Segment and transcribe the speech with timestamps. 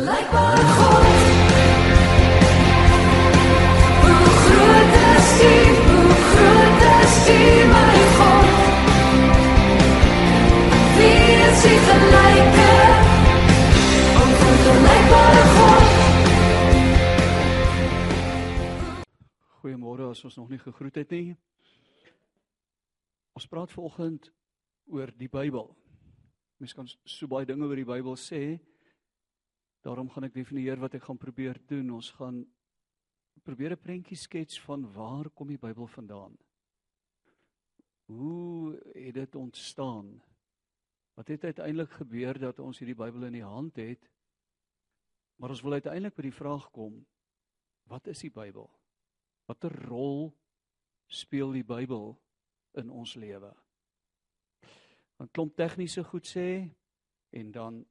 [0.00, 1.06] gelykbare God.
[4.02, 5.56] Hoe groot is U,
[5.88, 7.42] hoe groot is U,
[7.72, 8.48] my God.
[10.96, 12.72] Wie is U gelyke?
[14.22, 15.88] Onvergelykbare God.
[19.60, 21.36] Goeiemôre as ons nog nie gegroet het nie.
[23.36, 24.32] Ons praat vanoggend
[24.88, 25.68] oor die Bybel.
[26.56, 28.60] Mens kan so baie dinge oor die Bybel sê.
[29.80, 31.90] Daarom gaan ek definieer wat ek gaan probeer doen.
[31.96, 32.44] Ons gaan
[33.44, 36.36] probeer 'n prentjie skets van waar kom die Bybel vandaan?
[38.04, 40.22] Hoe het dit ontstaan?
[41.14, 44.10] Wat het uiteindelik gebeur dat ons hierdie Bybel in die hand het?
[45.36, 47.06] Maar ons wil uiteindelik by die vraag kom:
[47.88, 48.70] wat is die Bybel?
[49.48, 50.36] Watter rol
[51.06, 52.20] speel die Bybel
[52.72, 53.54] in ons lewe?
[55.20, 56.70] 'n Klomp tegniese goed sê
[57.30, 57.86] en dan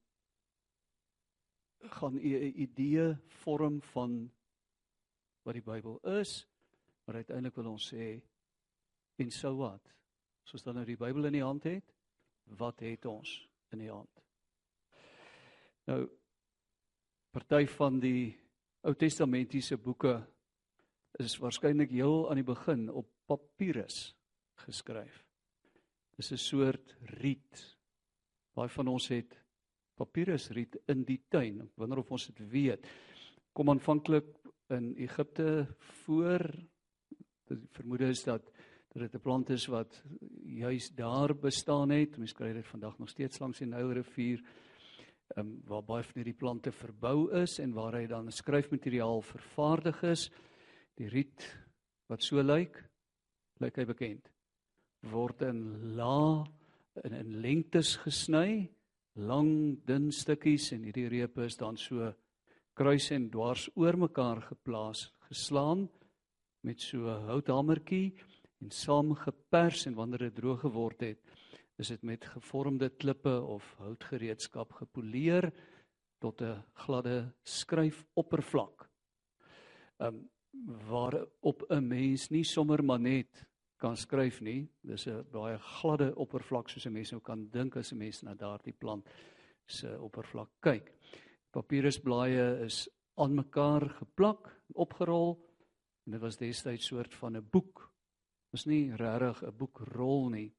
[1.79, 4.31] gaan u 'n idee vorm van
[5.41, 6.47] wat die Bybel is,
[7.05, 8.21] maar uiteindelik wil ons sê
[9.15, 9.93] en so wat.
[10.43, 11.95] Soos dan nou die Bybel in die hand het,
[12.43, 14.21] wat het ons in die hand?
[15.85, 16.09] Nou
[17.31, 18.37] party van die
[18.81, 20.27] Ou Testamentiese boeke
[21.19, 24.15] is waarskynlik heel aan die begin op papirus
[24.65, 25.25] geskryf.
[26.15, 27.77] Dis 'n soort riet.
[28.53, 29.38] Baie van ons het
[29.99, 31.61] papirusriet in die tuin.
[31.67, 32.87] Ek wonder of ons dit weet.
[33.53, 34.31] Kom aanvanklik
[34.73, 35.67] in Egipte
[36.05, 36.45] voor
[37.49, 38.51] die vermoede is dat
[38.89, 40.03] dat dit 'n plant is wat
[40.43, 42.17] juis daar bestaan het.
[42.17, 44.41] Mens kry dit vandag nog steeds langs die Nylrivier.
[45.35, 50.03] Ehm um, waar baie van hierdie plante verbou is en waar hy dan skryfmateriaal vervaardig
[50.03, 50.31] is.
[50.95, 51.57] Die riet
[52.07, 52.89] wat so lyk,
[53.59, 54.31] lyk hy bekend.
[55.01, 56.45] Word in la
[57.03, 58.69] in in lengtes gesny
[59.15, 62.13] lang dun stukkies en hierdie repe is dan so
[62.75, 65.89] kruis en dwars oor mekaar geplaas, geslaan
[66.63, 68.13] met so 'n houthamertjie
[68.61, 71.19] en saamgepers en wanneer dit droog geword het,
[71.77, 75.51] is dit met gevormde klippe of houtgereedskap gepoleer
[76.19, 78.89] tot 'n gladde skryfoppervlak.
[79.99, 80.29] Um
[80.89, 83.48] waar op 'n mens nie sommer maar net
[83.79, 84.67] kan skryf nie.
[84.83, 88.33] Dis 'n baie gladde oppervlak soos 'n mens nou kan dink as 'n mens na
[88.33, 89.05] daardie plant
[89.67, 90.93] se oppervlak kyk.
[91.51, 95.39] Papierusblaaie is aan mekaar geplak, opgerol
[96.05, 97.91] en dit was destyds soort van 'n boek.
[98.51, 100.53] Was nie regtig 'n boekrol nie.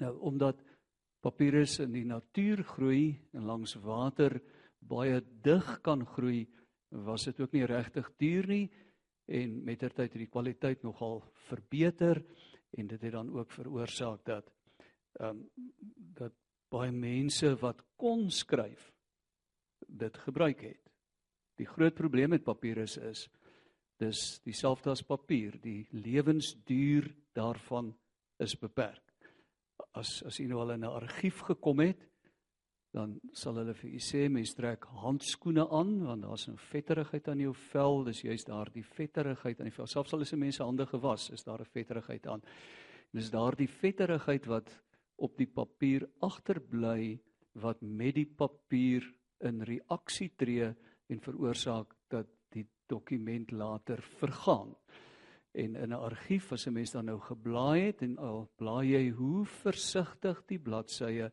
[0.00, 0.56] Nou omdat
[1.20, 4.40] papierus in die natuur groei en langs water
[4.78, 6.46] baie dig kan groei,
[6.90, 8.70] was dit ook nie regtig duur nie
[9.26, 12.22] en mettertyd het die kwaliteit nogal verbeter
[12.76, 14.52] en dit het dan ook veroorsaak dat
[15.20, 15.48] ehm um,
[16.16, 16.32] dat
[16.68, 18.92] baie mense wat kon skryf
[19.86, 20.80] dit gebruik het.
[21.56, 23.28] Die groot probleem met papier is is
[23.96, 27.94] dis dieselfde as papier, die lewensduur daarvan
[28.38, 29.30] is beperk.
[29.96, 32.02] As as jy nou al in 'n argief gekom het,
[32.92, 37.40] dan sal hulle vir u sê mens trek handskoene aan want daar's 'n vetterigheid aan
[37.40, 38.04] jou vel.
[38.04, 39.86] Dis juist daardie vetterigheid aan die vel.
[39.86, 42.42] Selfs al is 'n mens se hande gewas is daar 'n vetterigheid aan.
[43.12, 44.82] Dis daardie vetterigheid wat
[45.16, 47.20] op die papier agterbly
[47.52, 49.02] wat met die papier
[49.40, 50.74] in reaksie tree
[51.08, 54.74] en veroorsaak dat die dokument later vergaan.
[55.54, 59.10] En in 'n argief as 'n mens dan nou geblaai het en al blaai jy
[59.10, 61.32] hoe versigtig die bladsye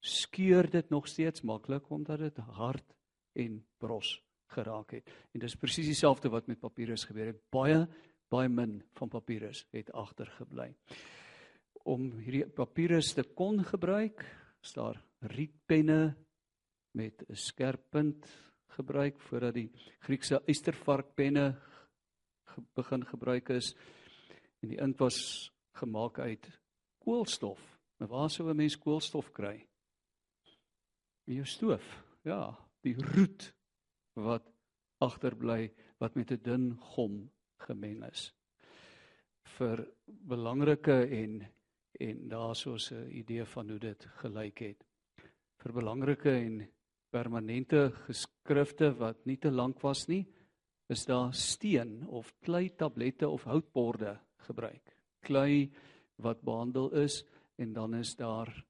[0.00, 2.96] skeur dit nog steeds maklik omdat dit hard
[3.32, 5.10] en bros geraak het.
[5.32, 7.42] En dis presies dieselfde wat met papierus gebeur het.
[7.50, 7.86] Baie
[8.28, 10.74] baie min van papierus het agtergebly.
[11.88, 14.20] Om hierdie papierus te kon gebruik,
[14.60, 14.98] is daar
[15.32, 16.16] rietpenne
[16.92, 18.26] met 'n skerp punt
[18.76, 19.70] gebruik voordat die
[20.00, 21.56] Griekse eystervarkpenne
[22.44, 23.74] ge begin gebruik is
[24.62, 26.60] en die inkt was gemaak uit
[26.98, 27.60] koolstof.
[27.96, 29.66] Maar waar sou 'n mens koolstof kry?
[31.28, 31.84] In jou stoof.
[32.24, 33.50] Ja, die roet
[34.18, 34.48] wat
[35.04, 35.68] agterbly
[36.00, 37.30] wat met 'n dun gom
[37.60, 38.32] gemeng is.
[39.58, 41.46] vir belangrike en
[42.00, 44.84] en daarsoos 'n idee van hoe dit gelyk het.
[45.58, 46.68] vir belangrike en
[47.10, 50.26] permanente geskrifte wat nie te lank was nie,
[50.88, 54.96] is daar steen of klei tablette of houtborde gebruik.
[55.20, 55.72] Klei
[56.16, 57.24] wat behandel is
[57.56, 58.64] en dan is daar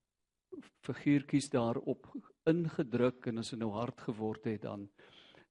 [0.83, 2.09] figuurtjies daarop
[2.49, 4.89] ingedruk en as dit nou hard geword het dan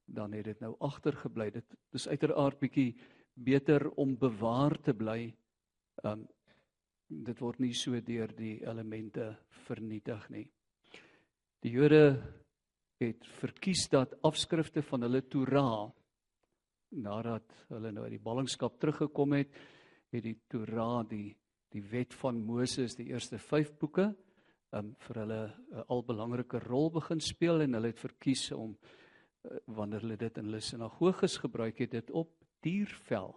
[0.07, 1.49] dan het dit nou agtergebly.
[1.51, 2.94] Dit is uiteraard bietjie
[3.35, 5.33] beter om bewaar te bly.
[6.07, 6.27] Um
[7.07, 9.29] dit word nie so deur die elemente
[9.67, 10.45] vernietig nie.
[11.63, 12.01] Die Jode
[12.99, 15.88] het verkies dat afskrifte van hulle Torah
[16.99, 19.51] nadat hulle nou uit die ballingskap teruggekom het,
[20.11, 21.35] het die Torah, die
[21.75, 24.05] die wet van Moses, die eerste 5 boeke,
[24.71, 25.41] um vir hulle
[25.71, 30.37] 'n al belangrike rol begin speel en hulle het verkies om uh, wanneer hulle dit
[30.37, 32.31] in hulle sinagoges gebruik het, dit op
[32.61, 33.35] diervel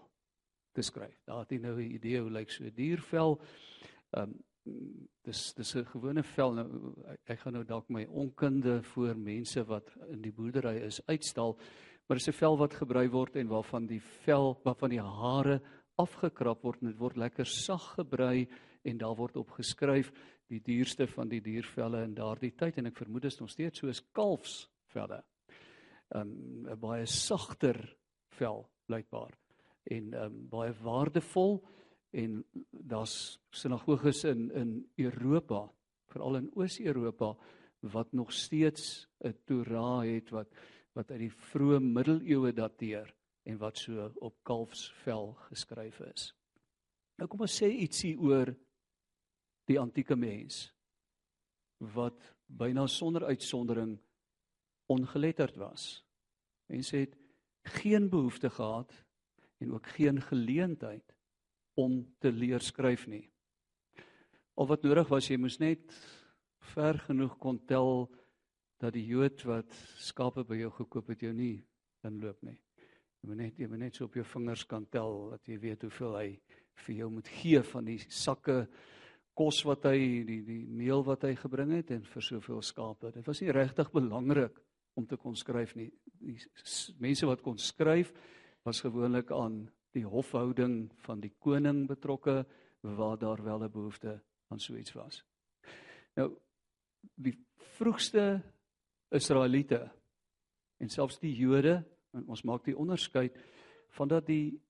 [0.73, 1.23] te skryf.
[1.25, 3.41] Daar het jy nou 'n idee hoe lyk so 'n diervel.
[4.13, 4.43] Um
[5.25, 9.65] dis dis 'n gewone vel nou ek, ek gaan nou dalk my onkunde voor mense
[9.65, 11.57] wat in die boerdery is uitstal
[12.07, 15.61] maar dis 'n vel wat gebruik word en waarvan die vel waarvan die hare
[15.97, 18.49] afgekrap word en dit word lekker sag gebrei
[18.83, 20.13] en daar word op geskryf
[20.51, 23.83] die duurste van die diervelle in daardie tyd en ek vermoed dit is nog steeds
[23.83, 25.23] soos kalfsvelle.
[26.11, 27.79] Um, 'n baie sagter
[28.39, 29.37] vel blykbaar
[29.95, 31.61] en um, baie waardevol
[32.11, 35.69] en daar's sinagoges in in Europa,
[36.11, 37.37] veral in Oos-Europa
[37.81, 40.49] wat nog steeds 'n Torah het wat
[40.93, 43.15] wat uit die vroeë middeleeue dateer
[43.47, 46.35] en wat so op kalfsvel geskryf is.
[47.19, 48.55] Nou kom ons sê ietsie oor
[49.71, 50.69] die antieke mens
[51.95, 53.97] wat byna sonder uitsondering
[54.91, 56.03] ongeletterd was.
[56.71, 57.17] Mense het
[57.79, 58.93] geen behoefte gehad
[59.61, 61.15] en ook geen geleentheid
[61.75, 63.31] om te leer skryf nie.
[64.55, 65.95] Of wat nodig was, jy moes net
[66.75, 68.09] ver genoeg kon tel
[68.81, 71.61] dat die Jood wat skape by jou gekoop het jou nie
[72.07, 72.59] inloop nie.
[73.21, 75.85] Jy moet net jy moet net so op jou vingers kan tel dat jy weet
[75.85, 76.29] hoeveel hy
[76.87, 78.63] vir jou moet gee van die sakke
[79.41, 83.13] kos wat hy die die meel wat hy gebring het en vir soveel skape.
[83.15, 84.59] Dit was nie regtig belangrik
[85.01, 85.89] om te kon skryf nie.
[86.21, 86.37] Die
[87.01, 88.13] mense wat kon skryf
[88.69, 89.63] was gewoonlik aan
[89.97, 92.43] die hofhouding van die koning betrokke
[92.85, 94.21] waar daar wel 'n behoefte
[94.51, 95.25] aan so iets was.
[96.17, 96.37] Nou
[97.17, 97.37] die
[97.79, 98.43] vroegste
[99.11, 99.91] Israeliete
[100.79, 101.85] en selfs die Jode
[102.27, 103.37] ons maak die onderskeid
[103.97, 104.61] van dat die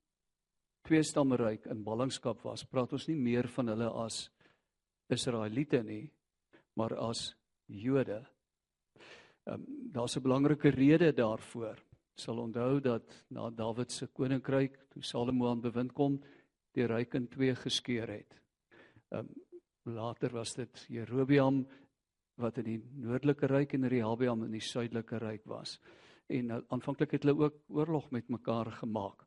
[0.83, 4.31] twee stammeryk in ballingskap was, praat ons nie meer van hulle as
[5.11, 6.11] Israeliete nie,
[6.75, 7.35] maar as
[7.67, 8.27] Jode.
[9.47, 11.79] Ehm um, daar's 'n belangrike rede daarvoor.
[12.15, 16.21] Sal onthou dat na Dawid se koninkryk, toe Salomo aan bewind kom,
[16.73, 18.41] die ryk in twee geskeur het.
[19.09, 21.67] Ehm um, later was dit Jerobeam
[22.41, 25.79] wat in die noordelike ryk en Rehabeam in die suidelike ryk was.
[26.31, 29.27] En uh, aanvanklik het hulle ook oorlog met mekaar gemaak.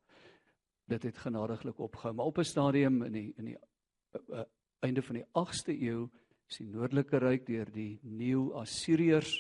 [0.86, 4.44] Dit het genadiglik opgehou, maar op 'n stadium in die in die uh, uh,
[4.84, 6.08] einde van die 8ste eeu
[6.50, 9.36] is die noordelike ryk deur die Nuwe-Assiriërs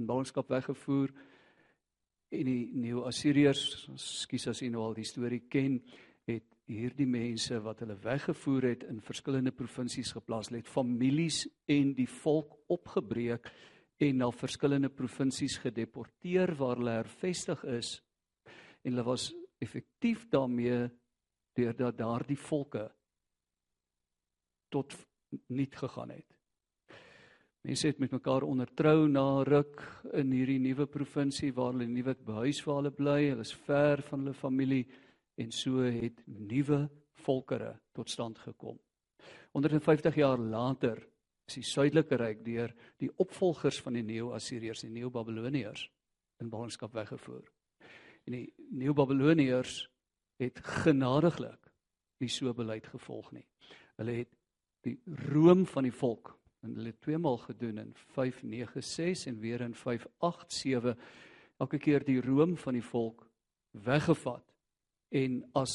[0.00, 1.12] in ballingskap weggevoer.
[2.30, 3.64] En die Nuwe-Assiriërs,
[4.00, 5.80] skus as u nou al die storie ken,
[6.28, 12.08] het hierdie mense wat hulle weggevoer het in verskillende provinsies geplaas, het families en die
[12.20, 13.50] volk opgebreek
[14.00, 17.98] en na verskillende provinsies gedeporteer waar hulle hervestig is.
[18.84, 19.28] En hulle was
[19.60, 20.86] effektief daarmee
[21.58, 22.86] deurdat daardie volke
[24.70, 24.94] tot
[25.52, 26.26] niet gegaan het.
[27.60, 29.82] Mense het met mekaar ondertrou na ruk
[30.16, 33.18] in hierdie nuwe provinsie waar hulle nuwe behuis waar hulle bly.
[33.28, 34.86] Hulle is ver van hulle familie
[35.36, 36.86] en so het nuwe
[37.20, 38.78] volkere tot stand gekom.
[39.52, 41.02] 150 jaar later
[41.50, 42.72] is die suidelike ryk deur
[43.02, 45.84] die opvolgers van die Neo-Assiriërs, die Neo-Babiloniërs
[46.40, 47.44] in ballingskap weggevoer.
[48.24, 49.82] En die Neo-Babiloniërs
[50.40, 51.68] het genadiglik
[52.24, 53.44] nie so beleid gevolg nie.
[54.00, 54.32] Hulle het
[54.86, 59.74] die room van die volk en hulle het tweemaal gedoen in 596 en weer in
[59.74, 60.96] 587
[61.60, 63.26] elke keer die room van die volk
[63.70, 64.44] weggevat
[65.08, 65.74] en as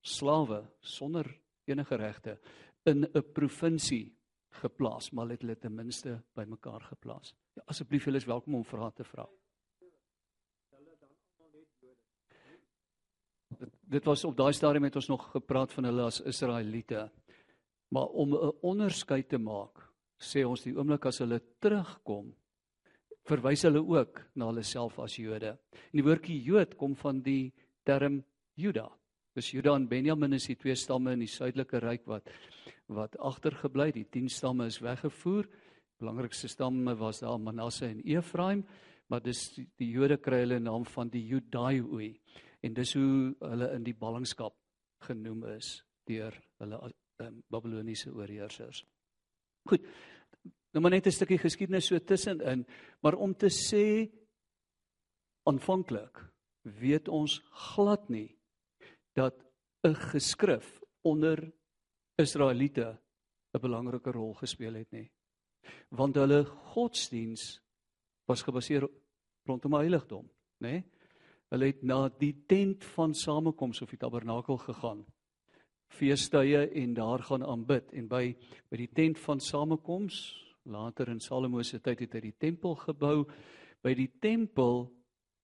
[0.00, 1.28] slawe sonder
[1.68, 2.38] enige regte
[2.84, 4.16] in 'n provinsie
[4.62, 7.34] geplaas maar het hulle ten minste bymekaar geplaas.
[7.54, 9.28] Ja, asseblief julle is welkom om vrae te vra.
[13.58, 17.10] Dit, dit was op daai stadium het ons nog gepraat van hulle as Israeliete.
[17.90, 19.78] Maar om 'n onderskeid te maak,
[20.18, 22.34] sê ons die oomblik as hulle terugkom,
[23.26, 25.58] verwys hulle ook na hulle self as Jode.
[25.72, 27.52] En die woordjie Jood kom van die
[27.84, 28.24] term
[28.56, 28.88] Juda.
[29.34, 32.30] Dis Juda en Benjamin is die twee stamme in die suidelike ryk wat
[32.90, 35.46] wat agtergebly, die 10 stamme is weggevoer.
[36.00, 38.64] Belangrikste stamme was daar Manasse en Efraim,
[39.06, 42.18] maar dis die, die Jode kry hulle naam van die Judaioi
[42.66, 44.56] en dis hoe hulle in die ballingskap
[45.06, 46.80] genoem is deur hulle
[47.20, 48.84] um, Babiloniese oorheersers.
[49.68, 49.86] Goed.
[50.72, 52.66] Nou maar net 'n stukkie geskiedenis so tussenin,
[53.02, 54.10] maar om te sê
[55.42, 56.30] aanvanklik
[56.62, 57.40] weet ons
[57.74, 58.36] glad nie
[59.14, 59.34] dat
[59.84, 61.52] 'n geskrif onder
[62.16, 62.98] Israeliete
[63.54, 65.10] 'n belangrike rol gespeel het nie.
[65.88, 67.60] Want hulle godsdiens
[68.26, 68.88] was gebaseer
[69.46, 70.26] rondom 'n heiligdom,
[70.58, 70.70] nê?
[70.70, 70.84] Nee?
[71.50, 75.04] Hulle het na die tent van samekoms of die tabernakel gegaan.
[75.90, 78.24] Feestydde en daar gaan aanbid en by
[78.70, 80.20] by die tent van samekoms,
[80.70, 83.24] later in Salomo se tyd het hy die tempel gebou.
[83.82, 84.86] By die tempel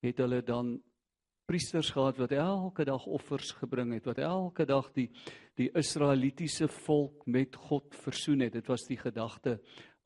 [0.05, 0.77] het hulle dan
[1.47, 5.09] priesters gehad wat elke dag offers gebring het, wat elke dag die
[5.57, 8.53] die Israelitiese volk met God versoen het.
[8.59, 9.57] Dit was die gedagte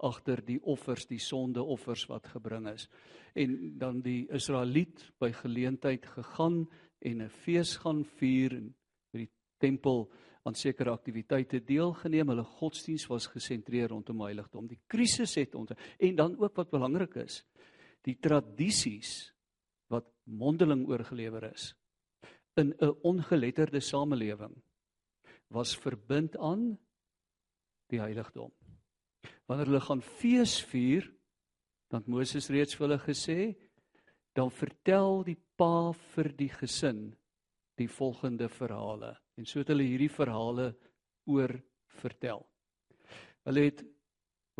[0.00, 2.86] agter die offers, die sondeoffers wat gebring is.
[3.34, 6.68] En dan die Israeliet by geleentheid gegaan
[7.00, 8.74] en 'n fees gaan vier en
[9.12, 10.10] by die tempel
[10.42, 12.32] aan sekere aktiwiteite deelgeneem.
[12.32, 14.68] Hulle godsdiens was gesentreer rondom heiligdom.
[14.70, 17.42] Die krisis het ons en dan ook wat belangrik is,
[18.06, 19.34] die tradisies
[19.92, 21.74] wat mondeling oorgelewer is
[22.56, 24.54] in 'n ongeletterde samelewing
[25.50, 26.78] was verbind aan
[27.90, 28.52] die heiligdom.
[29.46, 31.08] Wanneer hulle gaan fees vier,
[31.90, 33.56] dan Moses reeds vir hulle gesê,
[34.32, 37.10] dan vertel die pa vir die gesin
[37.80, 39.16] die volgende verhale.
[39.40, 40.74] En so het hulle hierdie verhale
[41.32, 41.54] oor
[42.02, 42.42] vertel.
[43.48, 43.78] Hulle het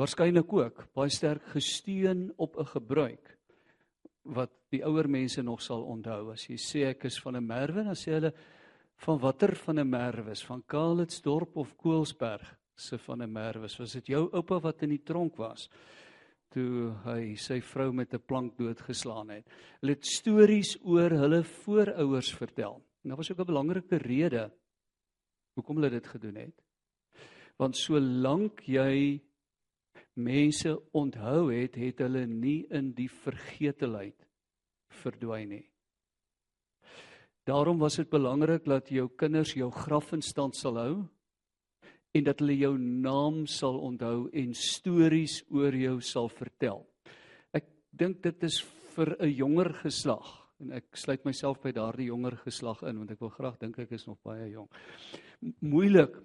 [0.00, 3.36] waarskynlik ook baie sterk gesteun op 'n gebruik
[4.24, 6.32] wat die ouer mense nog sal onthou.
[6.32, 8.32] As jy sê ek is van 'n merwe, dan sê hulle
[8.96, 10.44] van watter van 'n merwe is?
[10.44, 13.68] Van Kaalitsdorp of Koelsberg se van 'n merwe?
[13.78, 15.68] Was dit jou oupa wat in die tronk was
[16.48, 19.46] toe hy sy vrou met 'n plank doodgeslaan het?
[19.80, 22.82] Hulle het stories oor hulle voorouers vertel.
[23.02, 24.50] En daar was ook 'n belangrike rede
[25.54, 26.56] hoekom hulle dit gedoen het.
[27.60, 29.20] Want solank jy
[30.20, 34.16] mense onthou het, het hulle nie in die vergetelheid
[35.00, 35.66] verdwyn nie.
[37.48, 40.94] Daarom was dit belangrik dat jou kinders jou graf in stand sal hou
[42.14, 46.84] en dat hulle jou naam sal onthou en stories oor jou sal vertel.
[47.54, 48.60] Ek dink dit is
[48.94, 53.22] vir 'n jonger geslag en ek sluit myself by daardie jonger geslag in want ek
[53.22, 54.74] wil graag dink ek is nog baie jonk.
[55.64, 56.16] Moeilik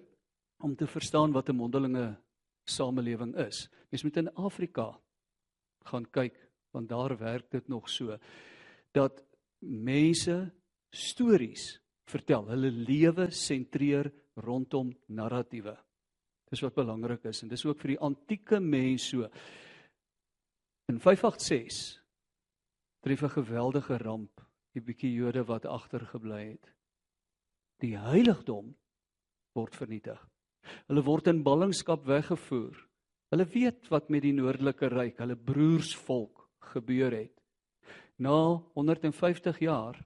[0.64, 2.16] om te verstaan wat 'n mondelinge
[2.64, 3.68] samelewing is.
[3.90, 4.98] Mens moet in Afrika
[5.84, 6.36] gaan kyk
[6.72, 8.18] want daar werk dit nog so
[8.92, 9.22] dat
[9.60, 10.52] mense
[10.90, 12.46] stories vertel.
[12.48, 15.76] Hulle lewe sentreer rondom narratiewe.
[16.50, 19.28] Dis wat belangrik is en dis ook vir die antieke mens so.
[20.88, 22.05] In 586
[23.06, 24.40] tref 'n geweldige ramp
[24.74, 26.72] die bietjie Jode wat agtergebly het.
[27.78, 28.74] Die heiligdom
[29.54, 30.18] word vernietig.
[30.88, 32.74] Hulle word in ballingskap weggevoer.
[33.30, 37.38] Hulle weet wat met die noordelike ryk, hulle broersvolk gebeur het.
[38.18, 40.02] Na 150 jaar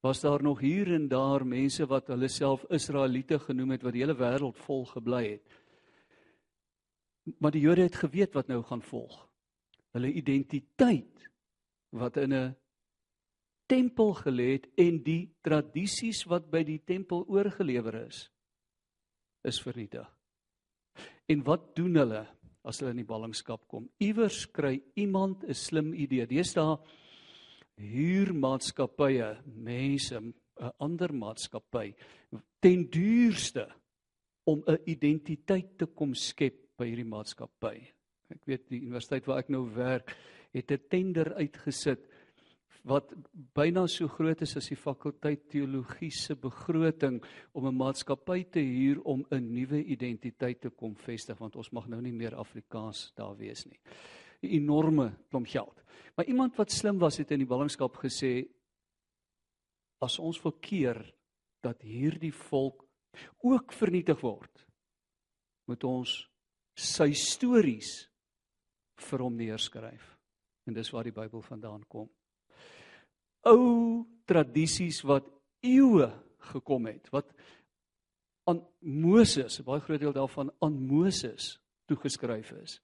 [0.00, 4.04] was daar nog hier en daar mense wat hulle self Israeliete genoem het wat die
[4.04, 5.46] hele wêreld vol gebly het.
[7.38, 9.26] Maar die Jode het geweet wat nou gaan volg.
[9.90, 11.16] Hulle identiteit
[11.90, 12.56] wat in 'n
[13.66, 18.30] tempel gelê het en die tradisies wat by die tempel oorgelewer is
[19.44, 20.06] is vernietig.
[21.28, 22.26] En wat doen hulle
[22.64, 23.88] as hulle in die ballingskap kom?
[23.98, 26.26] Iewers kry iemand 'n slim idee.
[26.26, 26.78] Deesdae
[27.76, 30.34] huurmaatskappye, mense, 'n
[30.78, 31.94] ander maatskappy
[32.60, 33.66] ten duurste
[34.44, 37.76] om 'n identiteit te kom skep by hierdie maatskappy.
[38.30, 40.16] Ek weet die universiteit waar ek nou werk,
[40.52, 42.06] het 'n tender uitgesit
[42.86, 43.10] wat
[43.54, 47.18] byna so groot is as die fakulteit teologie se begroting
[47.52, 51.88] om 'n maatskappy te huur om 'n nuwe identiteit te kom vestig want ons mag
[51.88, 53.80] nou nie meer Afrikaans daar wees nie.
[54.42, 55.82] 'n Enorme klomp geld.
[56.14, 58.46] Maar iemand wat slim was het in die ballingskap gesê
[60.00, 61.14] as ons verkeer
[61.60, 62.86] dat hierdie volk
[63.42, 64.66] ook vernietig word
[65.66, 66.28] moet ons
[66.74, 68.10] sy stories
[68.96, 70.15] vir hom neerskryf.
[70.66, 72.10] En dis waar die Bybel vandaan kom
[73.46, 75.28] ou tradisies wat
[75.64, 76.08] eeue
[76.52, 77.30] gekom het wat
[78.46, 82.80] aan Moses, 'n baie groot deel daarvan aan Moses toegeskryf is.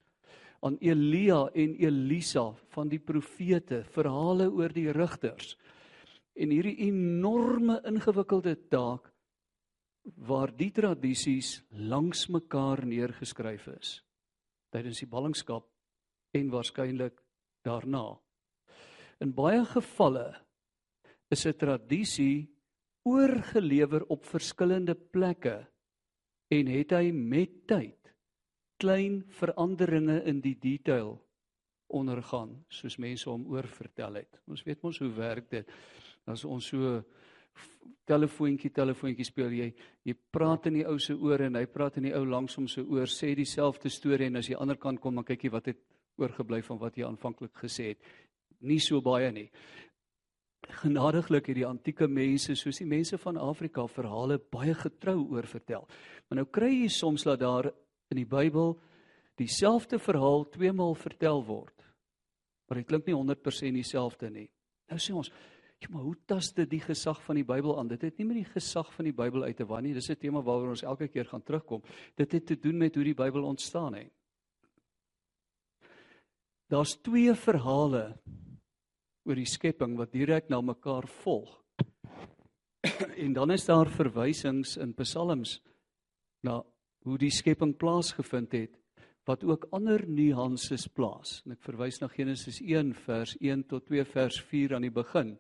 [0.61, 5.57] Aan Elia en Elisa van die profete, verhale oor die rigters.
[6.35, 9.13] En hierdie enorme ingewikkelde taak
[10.17, 14.03] waar die tradisies langs mekaar neergeskryf is
[14.71, 15.69] tydens die ballingskap
[16.33, 17.21] en waarskynlik
[17.65, 18.07] daarna.
[19.23, 20.35] In baie gevalle
[21.31, 22.49] is 'n tradisie
[23.03, 25.67] oorgelewer op verskillende plekke
[26.49, 28.15] en het hy met tyd
[28.77, 31.17] klein veranderinge in die detail
[31.93, 34.41] ondergaan soos mense hom oorvertel het.
[34.49, 35.69] Ons weet mos hoe werk dit.
[36.27, 37.03] As ons so
[38.09, 39.69] telefoontjie telefoontjie speel jy
[40.09, 42.67] jy praat in die ou se oor en hy praat in die ou langs hom
[42.69, 45.45] se oor sê dieselfde storie en as jy aan die ander kant kom dan kyk
[45.45, 45.83] jy wat het
[46.21, 48.13] oorgebly van wat jy aanvanklik gesê het
[48.63, 49.49] nie so baie nie.
[50.83, 55.89] Genadiglik het die antieke mense soos die mense van Afrika verhale baie getrou oor vertel.
[56.29, 57.73] Maar nou kry jy soms dat daar
[58.13, 58.77] in die Bybel
[59.41, 61.75] dieselfde verhaal twee maal vertel word.
[62.69, 64.47] Maar dit klink nie 100% dieselfde nie.
[64.93, 65.33] Nou sê ons,
[65.83, 67.91] ja, maar hoe tas dit die gesag van die Bybel aan?
[67.91, 69.95] Dit het nie met die gesag van die Bybel uit te waan nie.
[69.95, 71.83] Dis 'n tema waaroor ons elke keer gaan terugkom.
[72.15, 74.13] Dit het te doen met hoe die Bybel ontstaan het.
[76.73, 78.15] Daar's twee verhale
[79.29, 81.51] oor die skepping wat direk na mekaar volg.
[83.25, 85.59] en dan is daar verwysings in psalms
[86.41, 86.63] na
[87.05, 88.79] hoe die skepping plaasgevind het
[89.29, 91.43] wat ook ander nuances plaas.
[91.45, 95.37] En ek verwys na Genesis 1 vers 1 tot 2 vers 4 aan die begin.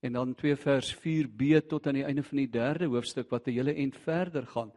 [0.00, 3.58] En dan 2 vers 4b tot aan die einde van die 3de hoofstuk wat 'n
[3.60, 4.72] hele end verder gaan.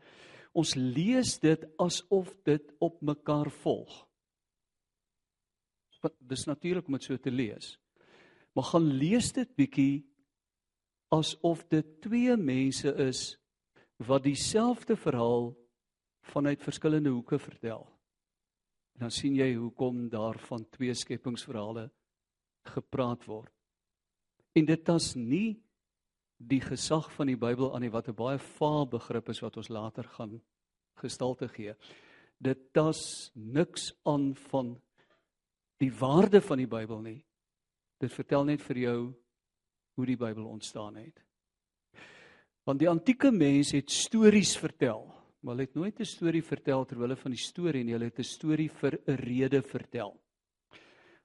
[0.52, 4.07] Ons lees dit asof dit op mekaar volg.
[6.20, 7.78] Dis natuurlik om dit so te lees.
[8.54, 10.06] Maar gaan lees dit bietjie
[11.14, 13.38] asof dit twee mense is
[14.08, 15.52] wat dieselfde verhaal
[16.34, 17.86] vanuit verskillende hoeke vertel.
[18.98, 21.90] En dan sien jy hoekom daar van twee skepingsverhale
[22.74, 23.54] gepraat word.
[24.58, 25.60] En dit is nie
[26.38, 29.70] die gesag van die Bybel aan nie wat 'n baie vaal begrip is wat ons
[29.70, 30.42] later gaan
[30.96, 31.74] gestalte gee.
[32.38, 34.82] Dit tas niks aan van
[35.78, 37.26] die waarde van die Bybel nie.
[38.00, 39.00] Dit vertel net vir jou
[39.98, 41.24] hoe die Bybel ontstaan het.
[42.66, 45.18] Want die antieke mens het stories vertel
[45.48, 48.20] maar hulle het nooit 'n storie vertel ter wille van die storie nie, hulle het
[48.20, 50.20] 'n storie vir 'n rede vertel.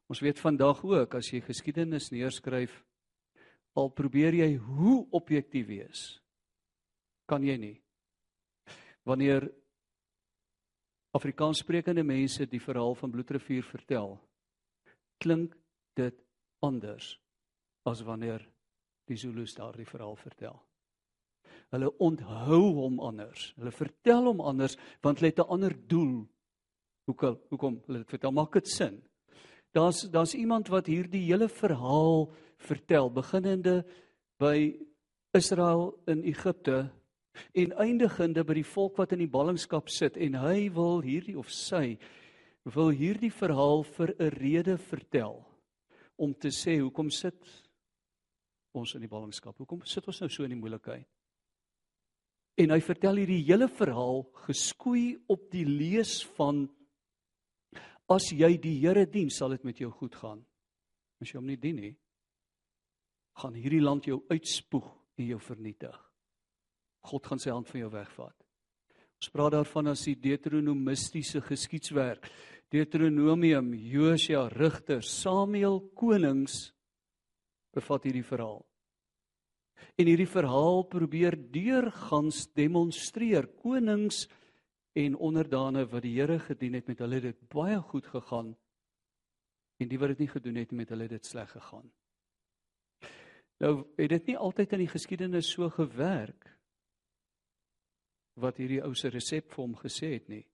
[0.09, 2.85] Ons weet vandag ook as jy geskiedenis neerskryf,
[3.75, 6.23] al probeer jy hoe objektief wees,
[7.27, 7.83] kan jy nie.
[9.05, 9.53] Wanneer
[11.11, 14.21] Afrikaanssprekende mense die verhaal van Bloedrivier vertel,
[15.23, 15.55] klink
[15.99, 16.19] dit
[16.63, 17.15] anders
[17.89, 18.43] as wanneer
[19.11, 20.59] die Zulus daardie verhaal vertel.
[21.73, 23.51] Hulle onthou hom anders.
[23.57, 26.27] Hulle vertel hom anders want hulle het 'n ander doel.
[27.07, 27.39] Hoekom?
[27.51, 28.33] Hoekom hulle dit vertel?
[28.33, 29.03] Maak dit sin?
[29.73, 33.85] Daar's daar's iemand wat hierdie hele verhaal vertel, beginnende
[34.39, 34.79] by
[35.33, 36.91] Israel in Egipte
[37.53, 41.51] en eindigende by die volk wat in die ballingskap sit en hy wil hierdie of
[41.51, 41.99] sy
[42.65, 45.45] wil hierdie verhaal vir 'n rede vertel
[46.17, 47.41] om te sê hoekom sit
[48.73, 49.57] ons in die ballingskap?
[49.57, 51.07] Hoekom sit ons nou so in die moeilikheid?
[52.57, 56.69] En hy vertel hierdie hele verhaal geskoei op die lees van
[58.09, 60.45] as jy die Here dien, sal dit met jou goed gaan.
[61.21, 61.97] As jy hom nie dien nie,
[63.41, 65.97] gaan hierdie land jou uitspoeg en jou vernietig.
[67.09, 68.37] God gaan sy hand van jou wegvat.
[69.23, 72.27] Ons praat daarvan as die Deuteronomistiese geskiedswerk.
[72.73, 76.71] Deuteronomium, Josua, Rigters, Samuel, Konings
[77.73, 78.63] bevat hierdie verhaal.
[80.01, 84.25] En hierdie verhaal probeer deurgangs demonstreer konings
[84.97, 88.53] en onderdane wat die Here gedien het met hulle dit baie goed gegaan
[89.83, 91.89] en die wat dit nie gedoen het met hulle dit sleg gegaan.
[93.63, 96.49] Nou het dit nie altyd in die geskiedenis so gewerk
[98.41, 100.45] wat hierdie ou se resep vir hom gesê het nie.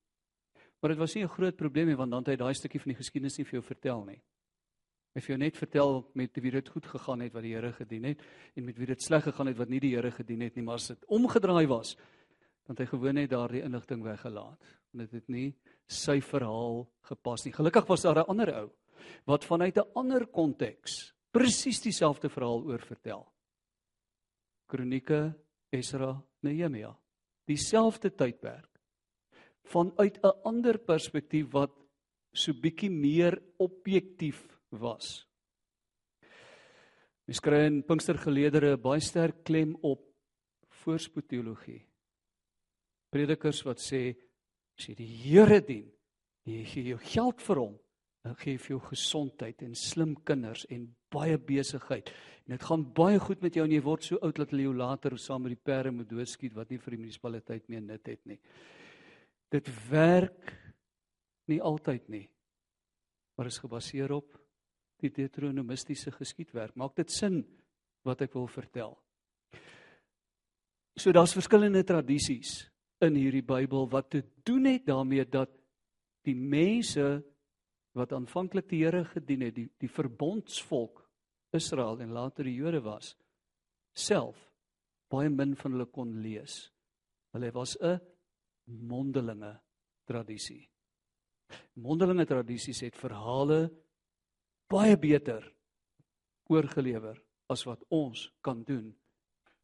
[0.81, 2.93] Maar dit was nie 'n groot probleem nie want dan het hy daai stukkie van
[2.93, 4.23] die geskiedenis nie vir jou vertel nie.
[5.15, 8.05] Hy vir jou net vertel met wie dit goed gegaan het wat die Here gedien
[8.05, 8.21] het
[8.55, 10.75] en met wie dit sleg gegaan het wat nie die Here gedien het nie, maar
[10.75, 11.97] as dit omgedraai was,
[12.67, 14.63] dan het hy gewoon net daardie inligting weggelaat.
[14.93, 17.53] Want dit het nie sy verhaal gepas nie.
[17.53, 18.71] Gelukkig was daar 'n ander ou
[19.27, 23.27] wat vanuit 'n ander konteks presies dieselfde verhaal oor vertel.
[24.67, 25.35] Kronieke,
[25.71, 26.97] Esra, Nehemia.
[27.47, 28.78] Dieselfde tydperk
[29.73, 31.73] vanuit 'n ander perspektief wat
[32.33, 35.27] so bietjie meer objektief was.
[37.27, 40.01] Mens kry in Pinkstergeleedere baie sterk klem op
[40.85, 41.83] voorspoedteologie.
[43.13, 44.15] Predikers wat sê
[44.79, 45.91] as jy die Here dien,
[46.49, 47.77] jy gee jou geld vir hom,
[48.25, 52.09] dan gee hy vir jou gesondheid en slim kinders en baie besigheid.
[52.47, 54.75] En dit gaan baie goed met jou en jy word so oud dat hulle jou
[54.77, 58.25] later saam met die perde moet doodskiet wat nie vir die munisipaliteit meer nut het
[58.29, 58.39] nie.
[59.53, 60.53] Dit werk
[61.49, 62.27] nie altyd nie.
[63.37, 64.35] Maar is gebaseer op
[64.99, 66.75] die deuteronomistiese geskiedwerk.
[66.77, 67.41] Maak dit sin
[68.07, 68.97] wat ek wil vertel?
[70.99, 72.65] So daar's verskillende tradisies
[73.07, 75.53] in hierdie Bybel wat te doen het daarmee dat
[76.27, 77.21] die mense
[77.95, 81.05] wat aanvanklik die Here gedien het, die die verbondsvolk
[81.55, 83.15] Israel en later die Jode was,
[83.95, 84.37] self
[85.09, 86.69] baie min van hulle kon lees.
[87.33, 88.01] Hulle was 'n
[88.69, 89.55] mondelinge
[90.09, 90.63] tradisie.
[91.81, 93.69] Mondelinge tradisies het verhale
[94.69, 95.45] baie beter
[96.49, 98.91] oorgelewer as wat ons kan doen.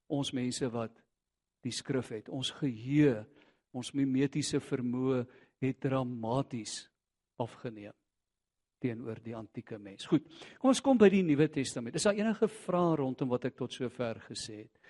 [0.09, 0.97] Ons mense wat
[1.64, 3.25] die skrif het, ons geheue,
[3.73, 5.25] ons mimetiese vermoë
[5.64, 6.85] het dramaties
[7.40, 7.95] afgeneem
[8.85, 10.05] teenoor die antieke mens.
[10.11, 10.27] Goed.
[10.61, 11.97] Kom ons kom by die Nuwe Testament.
[11.97, 14.84] Is daar enige vrae rondom wat ek tot sover gesê het?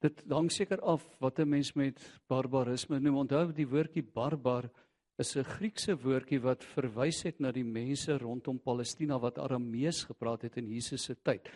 [0.00, 3.16] Dit hang seker af wat 'n mens met barbarisme noem.
[3.16, 4.70] Onthou die woordjie barbar
[5.18, 10.42] is 'n Griekse woordjie wat verwys het na die mense rondom Palestina wat Aramees gepraat
[10.42, 11.48] het in Jesus se tyd.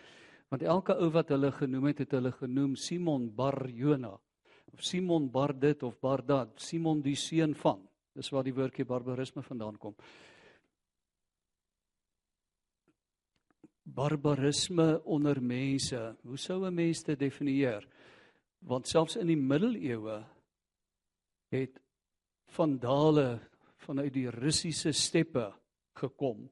[0.49, 4.19] Want elke ou wat hulle genoem het, het hulle genoem Simon bar Jona
[4.73, 7.81] of Simon bar dit of bar dat, Simon die seun van.
[8.15, 9.95] Dis waar die woordjie barbarisme vandaan kom.
[13.83, 16.15] Barbarisme onder mense.
[16.23, 17.87] Hoe sou 'n mens dit definieer?
[18.65, 20.17] Want selfs in die middeleeue
[21.53, 21.77] het
[22.55, 23.27] vandale
[23.85, 25.51] vanuit die Russiese steppe
[25.99, 26.47] gekom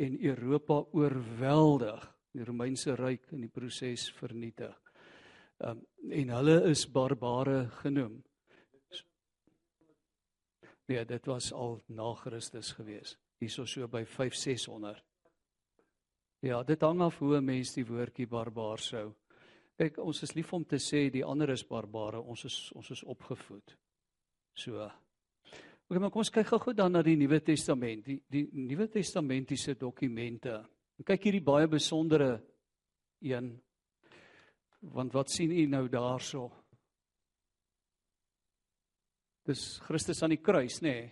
[0.00, 4.72] en Europa oorweldig, die Romeinse ryk in die proses vernietig.
[5.62, 8.16] Um, en hulle is barbare genoem.
[10.88, 13.18] Nee, dit was al na Christus gewees.
[13.38, 15.04] Hierso so by 5600.
[16.42, 19.12] Ja, dit hang af hoe 'n mens die woordjie barbaar sou
[19.80, 23.02] Kyk, ons is lief om te sê die ander is barbare, ons is ons is
[23.08, 23.74] opgevoed.
[24.54, 24.84] So.
[25.88, 29.74] OK, maar kom ons kyk gou-gou dan na die Nuwe Testament, die die Nuwe Testamentiese
[29.80, 30.58] dokumente.
[31.00, 32.34] En kyk hierdie baie besondere
[33.24, 33.54] een.
[34.92, 36.50] Want wat sien u nou daarso?
[39.46, 40.92] Dis Christus aan die kruis, nê?
[40.92, 41.10] Nee,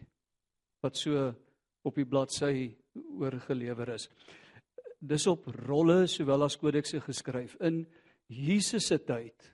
[0.80, 1.28] wat so
[1.84, 2.70] op die bladsy
[3.20, 4.08] oorgelewer is.
[5.00, 7.82] Dis op rolle sowel as kodekse geskryf in
[8.30, 9.48] Jesus se tyd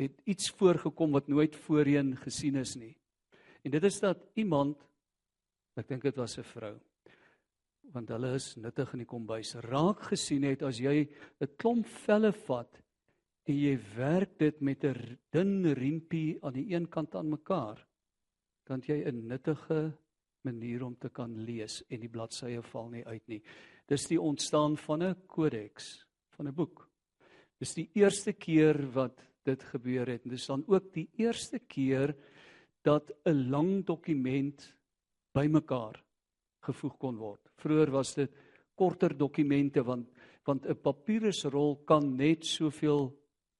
[0.00, 2.94] het iets voorgekom wat nooit voorheen gesien is nie.
[3.64, 4.80] En dit is dat iemand
[5.76, 6.76] ek dink dit was 'n vrou
[7.94, 11.08] want hulle is nuttig in die kombuis raak gesien het as jy
[11.40, 12.82] 'n klomp velle vat
[13.46, 17.86] en jy werk dit met 'n dun riempie aan die een kant aan mekaar
[18.66, 19.92] dan jy 'n nuttige
[20.42, 23.42] manier om te kan lees en die bladsye val nie uit nie.
[23.86, 26.90] Dis die ontstaan van 'n kodeks, van 'n boek.
[27.60, 32.12] Dis die eerste keer wat dit gebeur het en dis dan ook die eerste keer
[32.84, 34.74] dat 'n lang dokument
[35.32, 36.02] bymekaar
[36.60, 37.40] gevoeg kon word.
[37.56, 38.30] Vroeger was dit
[38.74, 40.08] korter dokumente want
[40.44, 43.12] want 'n papierusrol kan net soveel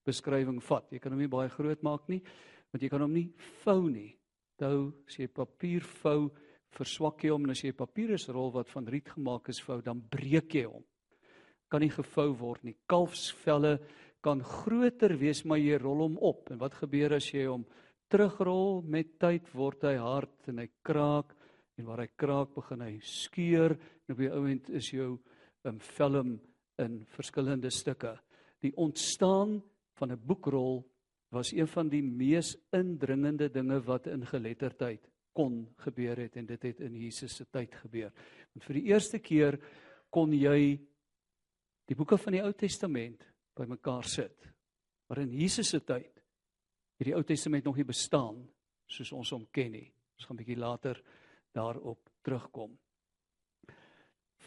[0.04, 0.92] beskrywing vat.
[0.92, 2.22] Jy kan hom nie baie groot maak nie,
[2.72, 3.32] want jy kan hom nie
[3.64, 4.16] vou nie.
[4.58, 6.30] Onthou, as jy papier vou,
[6.70, 10.00] verswak jy hom en as jy 'n papierusrol wat van riet gemaak is vou, dan
[10.00, 10.84] breek jy hom
[11.68, 12.76] kan nie gevou word nie.
[12.88, 13.78] Kalfsvelle
[14.22, 16.50] kan groter wees, maar jy rol hom op.
[16.50, 17.66] En wat gebeur as jy hom
[18.10, 21.34] terugrol met tyd word hy hard en hy kraak
[21.76, 25.18] en waar hy kraak begin hy skeur en op die ouend is jou
[25.64, 26.40] 'n um, film
[26.78, 28.18] in verskillende stukke.
[28.62, 29.62] Die ontstaan
[29.98, 30.84] van 'n boekrol
[31.30, 36.62] was een van die mees indringende dinge wat in geletterdheid kon gebeur het en dit
[36.62, 38.12] het in Jesus se tyd gebeur.
[38.54, 39.58] Want vir die eerste keer
[40.10, 40.78] kon jy
[41.86, 43.22] die boeke van die Ou Testament
[43.56, 44.48] bymekaar sit.
[45.08, 46.12] Maar in Jesus se tyd
[46.98, 48.42] het die Ou Testament nog nie bestaan
[48.90, 49.92] soos ons hom ken nie.
[50.16, 51.02] Ons gaan 'n bietjie later
[51.52, 52.76] daarop terugkom.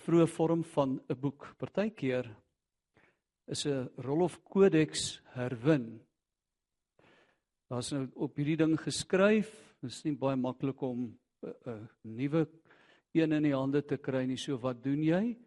[0.06, 1.56] Vroeë vorm van 'n boek.
[1.58, 2.36] Partykeer
[3.48, 6.00] is 'n rol of kodeks herwin.
[7.70, 9.50] Daar's nou op hierdie ding geskryf.
[9.82, 12.48] Dit is nie baie maklik om 'n nuwe
[13.14, 14.38] een in die hande te kry nie.
[14.38, 15.38] So wat doen jy?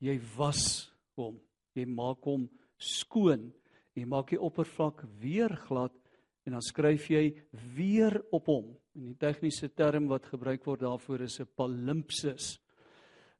[0.00, 0.89] Jy was
[1.20, 1.38] hom.
[1.76, 2.48] Jy maak hom
[2.80, 3.50] skoon.
[3.94, 5.94] Jy maak die oppervlak weer glad
[6.48, 7.24] en dan skryf jy
[7.76, 8.72] weer op hom.
[8.96, 12.58] En die tegniese term wat gebruik word daarvoor is 'n palimpsis.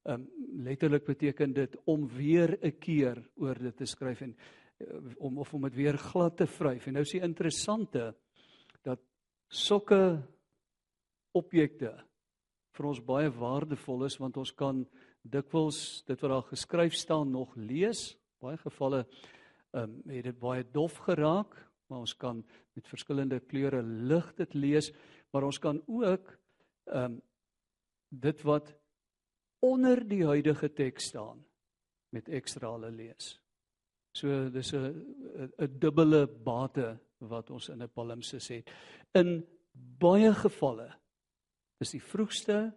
[0.04, 0.28] Um
[0.64, 4.36] letterlik beteken dit om weer 'n keer oor dit te skryf en
[4.78, 6.86] uh, om of om dit weer glad te vryf.
[6.86, 8.14] En nou is die interessante
[8.82, 9.00] dat
[9.48, 10.22] sulke
[11.32, 12.04] objekte
[12.72, 14.86] vir ons baie waardevol is want ons kan
[15.22, 18.16] dikwels dit wat daar geskryf staan nog lees.
[18.40, 19.06] Baie gevalle
[19.70, 21.54] ehm um, het dit baie dof geraak,
[21.86, 24.90] maar ons kan met verskillende kleure lig dit lees,
[25.30, 26.38] maar ons kan ook
[26.84, 27.20] ehm um,
[28.08, 28.74] dit wat
[29.62, 31.44] onder die huidige teks staan
[32.10, 33.36] met ekstra hulle lees.
[34.12, 38.70] So dis 'n 'n dubbele bate wat ons in 'n palimpsis het.
[39.14, 39.46] In
[39.98, 40.98] baie gevalle
[41.78, 42.72] is die vroegste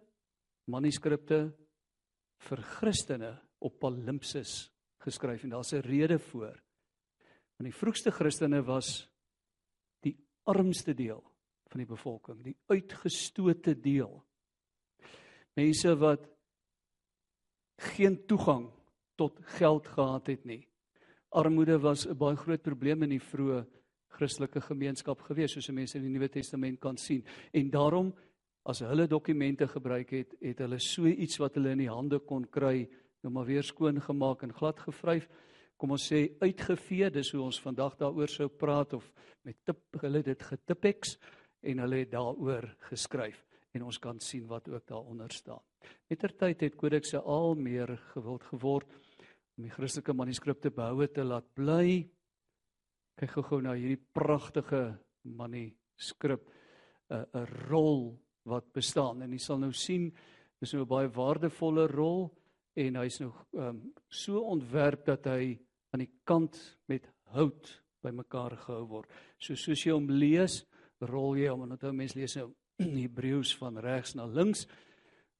[0.64, 1.52] manuskripte
[2.38, 4.70] vir Christene op palimpsis
[5.04, 6.62] geskryf en daar's 'n rede voor.
[7.56, 9.08] Want die vroegste Christene was
[10.00, 11.22] die armste deel
[11.68, 14.24] van die bevolking, die uitgestote deel.
[15.54, 16.28] Mense wat
[17.76, 18.70] geen toegang
[19.16, 20.68] tot geld gehad het nie.
[21.30, 23.66] Armoede was 'n baie groot probleem in die vroeë
[24.08, 27.24] Christelike gemeenskap gewees, soos mense in die Nuwe Testament kan sien.
[27.52, 28.14] En daarom
[28.64, 32.46] as hulle dokumente gebruik het, het hulle so iets wat hulle in die hande kon
[32.48, 32.86] kry,
[33.24, 35.28] nou maar weer skoon gemaak en glad gevryf.
[35.76, 39.10] Kom ons sê uitgevee, dis hoe ons vandag daaroor sou praat of
[39.44, 41.18] met tip hulle dit getipex
[41.64, 43.42] en hulle het daaroor geskryf
[43.74, 45.60] en ons kan sien wat ook daaronder staan.
[46.08, 48.92] Mettertyd het kodekse al meer gewild geword
[49.58, 52.04] om die Christelike manuskripte behoue te laat bly.
[53.18, 56.48] Kyk gou-gou na hierdie pragtige manuskrip,
[57.10, 60.12] 'n 'n rol wat bestaan en jy sal nou sien
[60.60, 62.30] dis nou 'n baie waardevolle rol
[62.76, 65.58] en hy's nou um, so ontwerp dat hy
[65.92, 69.10] aan die kant met hout bymekaar gehou word.
[69.38, 70.64] So soos jy hom lees,
[71.00, 72.50] rol jy hom en onthou mense lees nou
[73.04, 74.66] Hebreëus van regs na links.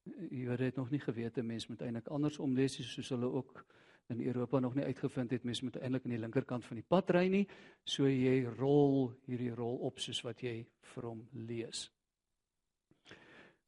[0.04, 3.64] Jy weet dit nog nie geweet 'n mens moet eintlik anders omlees soos hulle ook
[4.08, 7.10] in Europa nog nie uitgevind het mens moet eintlik aan die linkerkant van die pad
[7.10, 7.46] ry nie.
[7.84, 11.90] So jy rol hierdie rol op soos wat jy vir hom lees.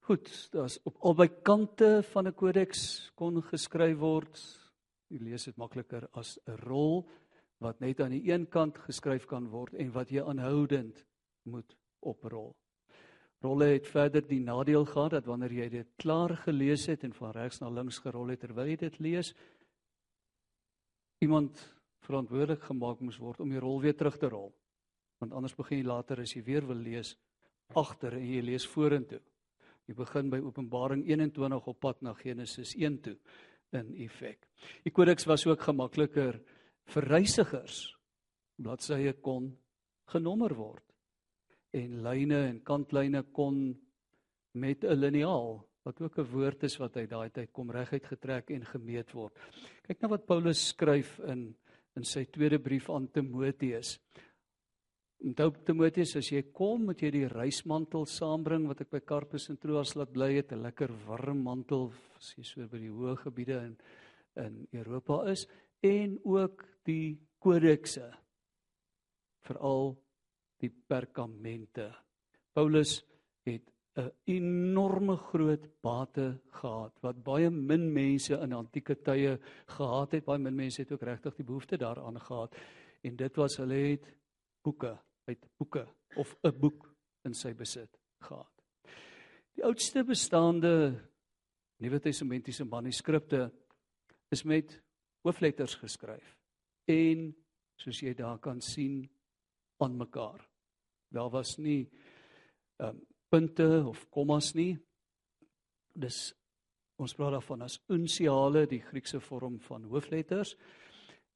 [0.07, 4.38] Goed, daar's op albei kante van 'n kodeks kon geskryf word.
[5.11, 7.09] Jy lees dit makliker as 'n rol
[7.59, 11.05] wat net aan die een kant geskryf kan word en wat jy aanhoudend
[11.42, 12.55] moet oprol.
[13.42, 17.31] Rolle het verder die nadeel gehad dat wanneer jy dit klaar gelees het en van
[17.31, 19.35] regs na links gerol het terwyl jy dit lees,
[21.19, 24.55] iemand verantwoordelik gemaak moes word om die rol weer terug te rol.
[25.19, 27.16] Want anders begin jy later as jy weer wil lees
[27.75, 29.21] agter en jy lees vorentoe.
[29.87, 33.16] Jy begin by Openbaring 21 op pad na Genesis 1 toe
[33.77, 34.49] in effek.
[34.83, 36.40] Die kodeks was ook gemakliker
[36.94, 37.85] vir reisigers.
[38.59, 39.53] Bladsye kon
[40.11, 40.83] genommer word
[41.77, 43.77] en lyne en kantlyne kon
[44.55, 48.51] met 'n liniaal wat ook 'n woord is wat uit daai tyd kom reguit getrek
[48.51, 49.35] en gemeet word.
[49.87, 51.55] Kyk na wat Paulus skryf in
[51.96, 53.99] in sy tweede brief aan Timoteus.
[55.24, 59.57] Onthou Timoteus, as jy kom, moet jy die reismantel saambring wat ek by Karpus en
[59.57, 63.64] Troas laat bly het, 'n lekker warm mantel as jy so by die hoë gebiede
[63.64, 63.76] in
[64.37, 65.46] in Europa is
[65.85, 68.11] en ook die kodekse
[69.46, 69.94] veral
[70.61, 71.90] die perkamente.
[72.52, 73.02] Paulus
[73.46, 80.24] het 'n enorme groot bate gehad wat baie min mense in antieke tye gehad het.
[80.24, 82.55] Baie min mense het ook regtig die behoefte daaraan gehad.
[83.02, 84.05] En dit was hulle het
[84.62, 85.87] boeke uit boeke
[86.17, 88.53] of 'n boek in sy besit gehad.
[89.57, 91.03] Die oudste bestaande
[91.81, 93.51] Nuwe Testamentiese manuskripte
[94.33, 94.83] is met
[95.25, 96.37] hoofletters geskryf
[96.89, 97.35] en
[97.77, 99.11] soos jy daar kan sien
[99.83, 100.41] aan mekaar.
[101.12, 101.91] Daar was nie
[102.81, 104.77] um, punte of kommas nie.
[105.93, 106.35] Dis
[106.97, 110.55] ons praat daarvan as unsiale, die Griekse vorm van hoofletters.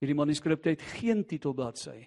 [0.01, 2.07] Hierdie manuskripte het geen titelbladsy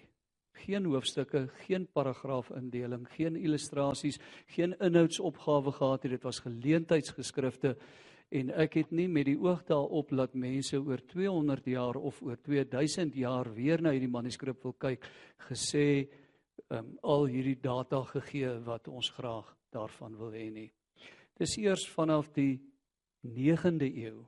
[0.64, 4.18] geen hoofstukke, geen paragraafindeling, geen illustrasies,
[4.56, 6.16] geen inhoudsopgawe gehad het.
[6.16, 7.76] Dit was geleentheidsgeskrifte
[8.34, 12.40] en ek het nie met die oog daarop dat mense oor 200 jaar of oor
[12.42, 15.04] 2000 jaar weer na hierdie manuskrip wil kyk
[15.48, 16.08] gesê
[16.70, 20.70] um, al hierdie data gegee wat ons graag daarvan wil hê nie.
[21.38, 22.58] Dis eers vanaf die
[23.24, 24.24] 9de eeu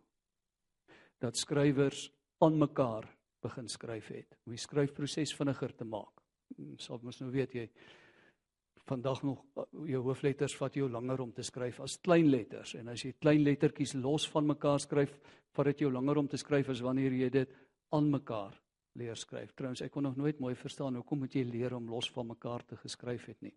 [1.23, 2.11] dat skrywers
[2.45, 3.09] aan mekaar
[3.43, 6.16] begin skryf het om die skryfproses vinniger te maak.
[6.55, 7.65] Mm, sal mos nou weet jy
[8.87, 12.93] vandag nog uh, jou hoofletters vat jou langer om te skryf as klein letters en
[12.93, 15.17] as jy klein lettertjies los van mekaar skryf,
[15.57, 17.59] vat dit jou langer om te skryf as wanneer jy dit
[17.97, 18.55] aan mekaar
[18.97, 19.53] leer skryf.
[19.57, 22.65] Trouens ek kon nog nooit mooi verstaan hoekom moet jy leer om los van mekaar
[22.65, 23.55] te geskryf het nie.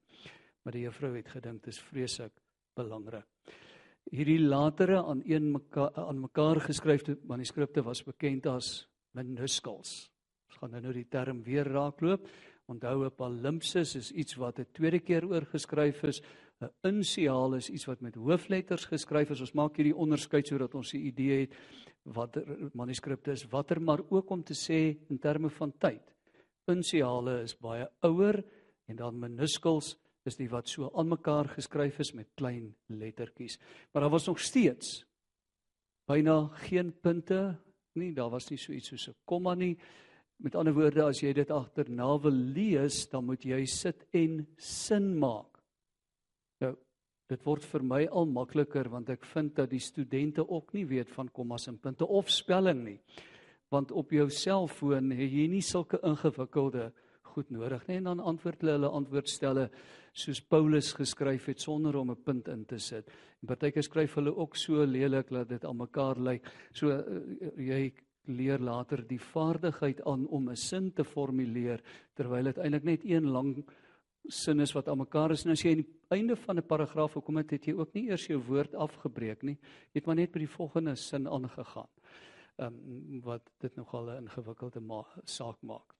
[0.64, 2.34] Maar die juffrou het gedink dit is vreeslik
[2.76, 3.28] belangrik.
[4.10, 10.10] Hierdie latere aan een mekaar aan mekaar geskryfde manuskripte was bekend as minuskuls.
[10.50, 12.26] Ons gaan nou die term weer raakloop.
[12.70, 16.22] Onthou 'n palimpsis is iets wat 'n tweede keer oorgeskryf is.
[16.62, 19.42] 'n Insiaal is iets wat met hoofletters geskryf is.
[19.42, 21.54] Ons maak hierdie onderskeid sodat ons 'n idee het
[22.04, 26.14] watter manuskripte is watter, maar ook om te sê in terme van tyd.
[26.68, 28.44] Insiale is baie ouer
[28.88, 33.60] en dan minuskuls is die wat so aan mekaar geskryf is met klein lettertjies.
[33.92, 35.06] Maar daar was nog steeds
[36.06, 37.58] byna geen punte
[37.94, 39.78] nie, daar was nie so iets soos 'n komma nie.
[40.40, 45.12] Met ander woorde, as jy dit agterna wil lees, dan moet jy sit en sin
[45.20, 45.60] maak.
[46.64, 46.76] Nou,
[47.30, 51.12] dit word vir my al makliker want ek vind dat die studente ook nie weet
[51.12, 53.00] van kommas en punte of spelling nie.
[53.70, 56.90] want op jou selfoon het jy nie sulke ingewikkelde
[57.36, 59.68] goed nodig nie en dan antwoord hulle hulle antwoordstelle
[60.18, 63.08] soos Paulus geskryf het sonder om 'n punt in te sit.
[63.42, 66.44] En partykeer skryf hulle ook so lelik dat dit aan mekaar lyk.
[66.74, 67.04] So uh,
[67.56, 67.94] jy
[68.30, 71.82] leer later die vaardigheid aan om 'n sin te formuleer
[72.16, 73.66] terwyl dit eintlik net een lang
[74.28, 75.46] sin is wat aan mekaar is.
[75.46, 78.10] En as jy aan die einde van 'n paragraaf gekom het, het jy ook nie
[78.10, 79.58] eers jou woord afgebreek nie.
[79.94, 81.90] Jy het maar net by die volgende sin aangegaan.
[82.58, 85.96] Ehm um, wat dit nogal 'n ingewikkelde ma saak maak.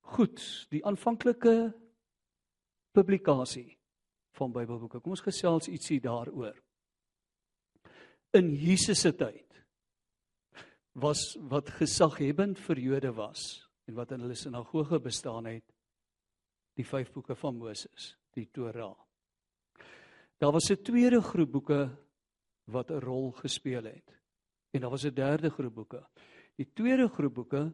[0.00, 1.74] Goed, die aanvanklike
[2.92, 3.76] publikasie
[4.30, 5.00] van Bybelboeke.
[5.00, 6.54] Kom ons gesels ietsie daaroor.
[8.30, 9.45] In Jesus se tyd
[10.96, 13.40] was wat gesaghebend vir Jode was
[13.86, 15.66] en wat in hulle sinagoge bestaan het
[16.76, 18.96] die vyf boeke van Moses, die Torah.
[20.40, 21.90] Daar was 'n tweede groep boeke
[22.64, 24.08] wat 'n rol gespeel het.
[24.72, 26.06] En daar was 'n derde groep boeke.
[26.56, 27.72] Die tweede groep boeke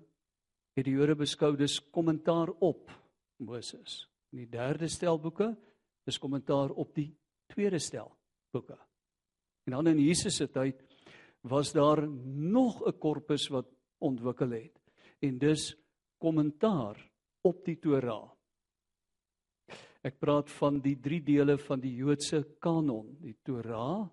[0.74, 2.90] het die Jode beskou dis kommentaar op
[3.36, 4.08] Moses.
[4.30, 5.56] En die derde stel boeke
[6.04, 8.16] is kommentaar op die tweede stel
[8.50, 8.78] boeke.
[9.64, 10.91] En dan in Jesus se tyd
[11.42, 12.08] was daar
[12.54, 14.80] nog 'n korpus wat ontwikkel het.
[15.18, 15.76] En dis
[16.18, 18.30] kommentaar op die Torah.
[20.02, 24.08] Ek praat van die drie dele van die Joodse kanon, die Torah,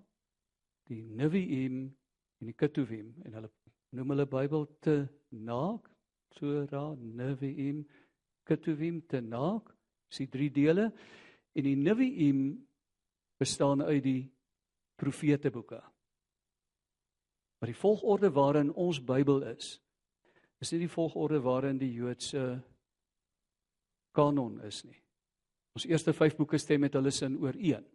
[0.90, 1.96] die Nevi'im
[2.40, 3.50] en die Ketuvim en hulle
[3.98, 5.90] noem hulle Bybel te Naak,
[6.30, 7.82] Torah, Nevi'im,
[8.46, 9.74] Ketuvim te Naak,
[10.10, 10.92] dis drie dele
[11.54, 12.44] en die Nevi'im
[13.40, 14.32] bestaan uit die
[15.00, 15.82] profeteboeke.
[17.60, 19.78] Maar die volgorde waarin ons Bybel is,
[20.60, 22.62] is nie die volgorde waarin die Joodse
[24.16, 24.98] kanon is nie.
[25.76, 27.86] Ons eerste 5 boeke stem met hulle sin ooreen.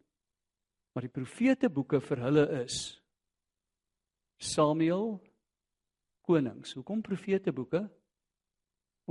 [0.95, 2.79] Maar die profete boeke vir hulle is
[4.39, 5.17] Samuel
[6.25, 6.75] konings.
[6.79, 7.83] Hoekom profete boeke?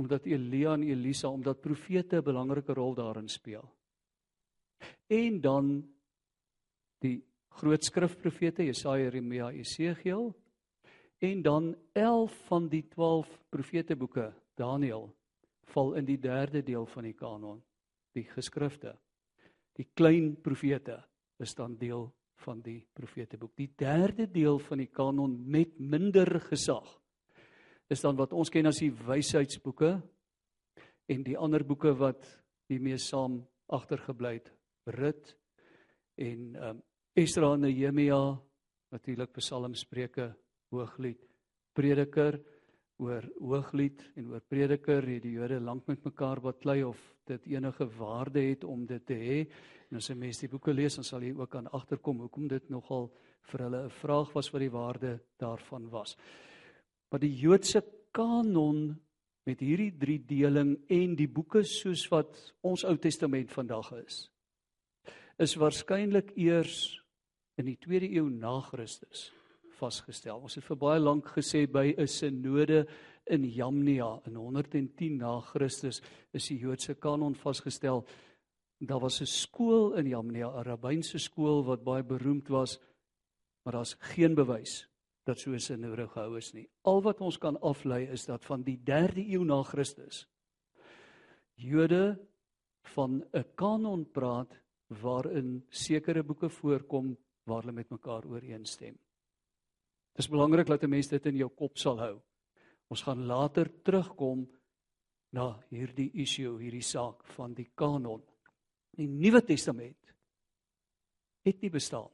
[0.00, 3.70] Omdat Elia en Elisa omdat profete 'n belangrike rol daarin speel.
[5.06, 5.94] En dan
[6.98, 10.34] die groot skrifprofete Jesaja, Jeremia, Esegiel
[11.24, 15.08] en dan 11 van die 12 profete boeke Daniël
[15.72, 17.62] val in die derde deel van die kanon
[18.14, 18.92] die geskrifte.
[19.74, 21.00] Die klein profete
[21.42, 22.06] is dan deel
[22.44, 23.54] van die profeteboek.
[23.56, 26.86] Die derde deel van die kanon met minder gesag
[27.92, 29.96] is dan wat ons ken as die wysheidsboeke
[31.10, 32.24] en die ander boeke wat
[32.70, 34.52] hiermee saam agtergebly het,
[34.84, 35.34] Rut
[36.20, 36.80] en um,
[37.16, 38.20] Esra en Nehemia,
[38.92, 40.32] natuurlik Psalms, Spreuke,
[40.74, 41.22] Hooglied,
[41.74, 42.38] Prediker
[43.02, 47.86] oor Hooglied en oor Prediker het die Jode lank met mekaar baklei of dit enige
[47.98, 49.38] waarde het om dit te hê.
[49.90, 52.70] En as 'n mens die boeke lees, dan sal jy ook aan agterkom hoekom dit
[52.70, 53.10] nogal
[53.42, 56.16] vir hulle 'n vraag was wat die waarde daarvan was.
[57.10, 57.82] Maar die Joodse
[58.12, 59.00] kanon
[59.44, 64.30] met hierdie drie deling en die boeke soos wat ons Ou Testament vandag is,
[65.38, 67.02] is waarskynlik eers
[67.56, 69.32] in die 2de eeu na Christus
[69.84, 70.40] vasgestel.
[70.42, 72.86] Ons het vir baie lank gesê by 'n sinode
[73.26, 76.00] in Jamnia in 110 na Christus
[76.32, 78.04] is die Joodse kanon vasgestel.
[78.80, 82.78] Daar was 'n skool in Jamnia, 'n rabbynse skool wat baie beroemd was,
[83.64, 84.88] maar daar's geen bewys
[85.24, 86.68] dat so 'n sinode gehou is nie.
[86.82, 90.26] Al wat ons kan aflei is dat van die 3de eeu na Christus
[91.54, 92.18] Jode
[92.94, 94.60] van 'n kanon praat
[95.02, 98.98] waarin sekere boeke voorkom waar hulle met mekaar ooreenstem.
[100.14, 102.22] Dit is belangrik dat 'n mens dit in jou kop sal hou.
[102.88, 104.48] Ons gaan later terugkom
[105.32, 108.22] na hierdie issue, hierdie saak van die kanon.
[108.94, 110.14] Die Nuwe Testament
[111.44, 112.10] het nie bestaan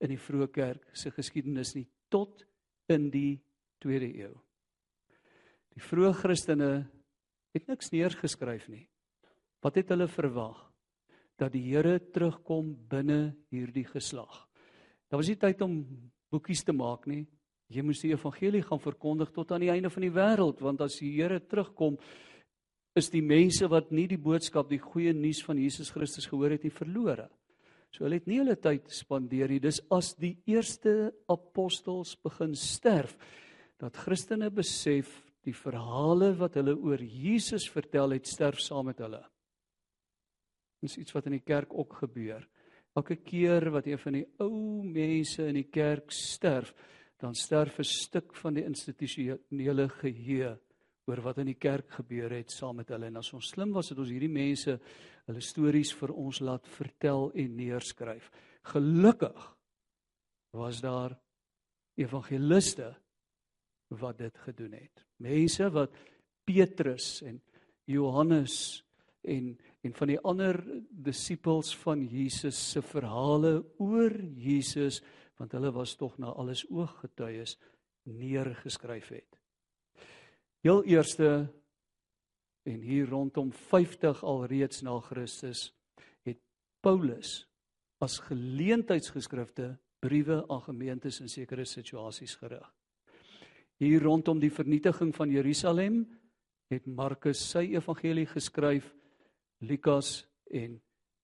[0.00, 2.44] in die vroeë kerk se geskiedenis nie tot
[2.88, 3.40] in die
[3.80, 4.34] 2de eeu.
[5.74, 6.70] Die vroeë Christene
[7.54, 8.86] het niks neergeskryf nie.
[9.62, 10.72] Wat het hulle verwag?
[11.38, 14.46] Dat die Here terugkom binne hierdie geslag.
[15.08, 15.78] Daar was nie tyd om
[16.30, 17.24] boekies te maak nie.
[17.70, 20.98] Jy moes die evangelie gaan verkondig tot aan die einde van die wêreld want as
[20.98, 21.98] die Here terugkom
[22.98, 26.64] is die mense wat nie die boodskap, die goeie nuus van Jesus Christus gehoor het
[26.66, 27.28] nie verlore.
[27.94, 29.60] So hulle het nie hulle tyd spandeer nie.
[29.62, 33.16] Dis as die eerste apostels begin sterf
[33.80, 35.10] dat Christene besef
[35.46, 39.22] die verhale wat hulle oor Jesus vertel het sterf saam met hulle.
[40.80, 42.44] Dis iets wat in die kerk ook gebeur.
[42.98, 46.74] Elke keer wat een van die ou mense in die kerk sterf,
[47.20, 50.58] dan sterf 'n stuk van die institusionele geheue
[51.06, 53.06] oor wat in die kerk gebeur het saam met hulle.
[53.06, 54.78] En as ons slim was, het ons hierdie mense
[55.26, 58.30] hulle stories vir ons laat vertel en neerskryf.
[58.62, 59.56] Gelukkig
[60.52, 61.14] was daar
[61.94, 62.94] evangeliste
[63.88, 65.04] wat dit gedoen het.
[65.16, 65.94] Mense wat
[66.44, 67.40] Petrus en
[67.90, 68.84] Johannes
[69.22, 70.60] en en van die ander
[70.90, 75.00] disippels van Jesus se verhale oor Jesus
[75.40, 77.56] want hulle was tog na alles ooggetuies
[78.04, 79.38] neergeskryf het.
[80.60, 81.48] Heel eerste
[82.68, 85.70] en hier rondom 50 alreeds na Christus
[86.28, 86.40] het
[86.84, 87.46] Paulus
[88.04, 92.68] as geleentheidsgeskrifte briewe aan gemeentes in sekere situasies gerig.
[93.80, 96.02] Hier rondom die vernietiging van Jerusalem
[96.68, 98.84] het Markus sy evangelie geskryf,
[99.60, 100.80] Lukas en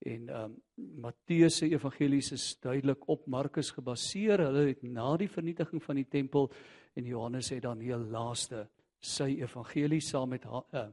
[0.06, 0.56] en ehm um,
[1.00, 4.38] Matteus se evangelies is duidelik op Markus gebaseer.
[4.44, 6.50] Hulle het na die vernietiging van die tempel
[6.94, 8.66] en Johannes het dan heel laaste
[9.00, 10.86] sy evangelie saam met uh,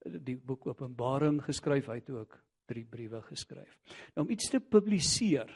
[0.00, 1.88] die boek Openbaring geskryf.
[1.90, 3.78] Hy het ook drie briewe geskryf.
[4.14, 5.50] Nou om iets te publiseer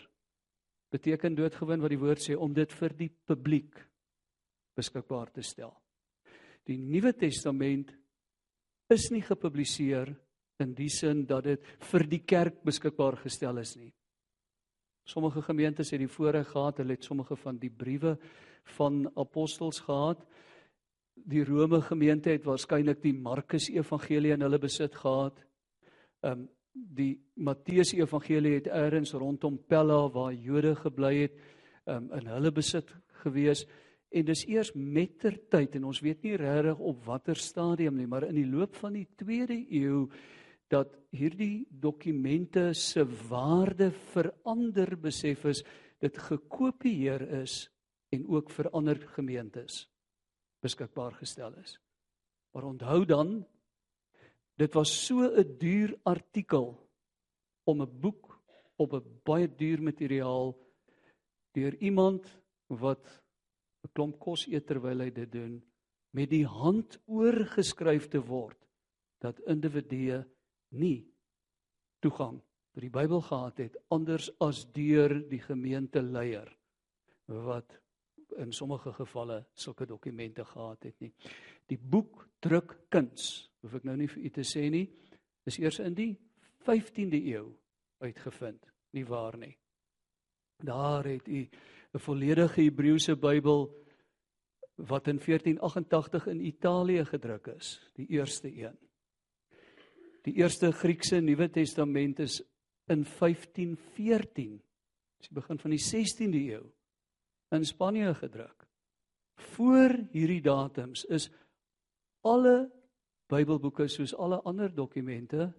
[0.90, 3.78] beteken doodgewoon wat die woord sê om dit vir die publiek
[4.78, 5.72] beskikbaar te stel.
[6.66, 7.92] Die Nuwe Testament
[8.90, 10.10] is nie gepubliseer
[10.60, 13.92] in die sin dat dit vir die kerk beskikbaar gestel is nie.
[15.04, 18.16] Sommige gemeentes het die voorreg gehad, hulle het sommige van die briewe
[18.76, 20.22] van apostels gehad.
[21.14, 25.40] Die Rome gemeente het waarskynlik die Markus Evangelie in hulle besit gehad.
[26.22, 31.38] Um die Matteus Evangelie het eers rondom Pella waar Jode gebly het,
[31.90, 32.92] um in hulle besit
[33.24, 33.64] gewees.
[34.10, 38.38] En dis eers mettertyd en ons weet nie regtig op watter stadium nie, maar in
[38.38, 40.06] die loop van die 2de eeu
[40.70, 45.64] dat hierdie dokumente se waarde verander besef is,
[45.98, 47.64] dit gekopieer is
[48.14, 49.84] en ook vir ander gemeentes
[50.62, 51.78] beskikbaar gestel is.
[52.54, 53.40] Maar onthou dan
[54.60, 56.76] dit was so 'n duur artikel
[57.64, 58.38] om 'n boek
[58.76, 60.56] op 'n baie duur materiaal
[61.52, 63.22] deur iemand wat
[63.84, 65.62] 'n klomp kos eet terwyl hy dit doen
[66.10, 68.58] met die hand oorgeskryf te word
[69.18, 70.24] dat individue
[70.70, 71.04] nie
[72.00, 72.40] toegang
[72.70, 76.48] tot die Bybel gehad het anders as deur die gemeenteleier
[77.30, 77.76] wat
[78.38, 81.10] in sommige gevalle sulke dokumente gehad het nie.
[81.66, 84.86] Die boek drukkuns, hoef ek nou nie vir u te sê nie,
[85.46, 86.12] is eers in die
[86.66, 87.48] 15de eeu
[88.00, 88.62] uitgevind,
[88.94, 89.56] nie waar nie.
[90.62, 91.48] Daar het u
[91.94, 93.68] 'n volledige Hebreëse Bybel
[94.76, 98.78] wat in 1488 in Italië gedruk is, die eerste een.
[100.26, 102.40] Die eerste Griekse Nuwe Testament is
[102.90, 104.58] in 1514,
[105.20, 106.64] dis die begin van die 16de eeu
[107.54, 108.66] in Spanje gedruk.
[109.54, 111.30] Voor hierdie datums is
[112.26, 112.68] alle
[113.30, 115.52] Bybelboeke soos alle ander dokumente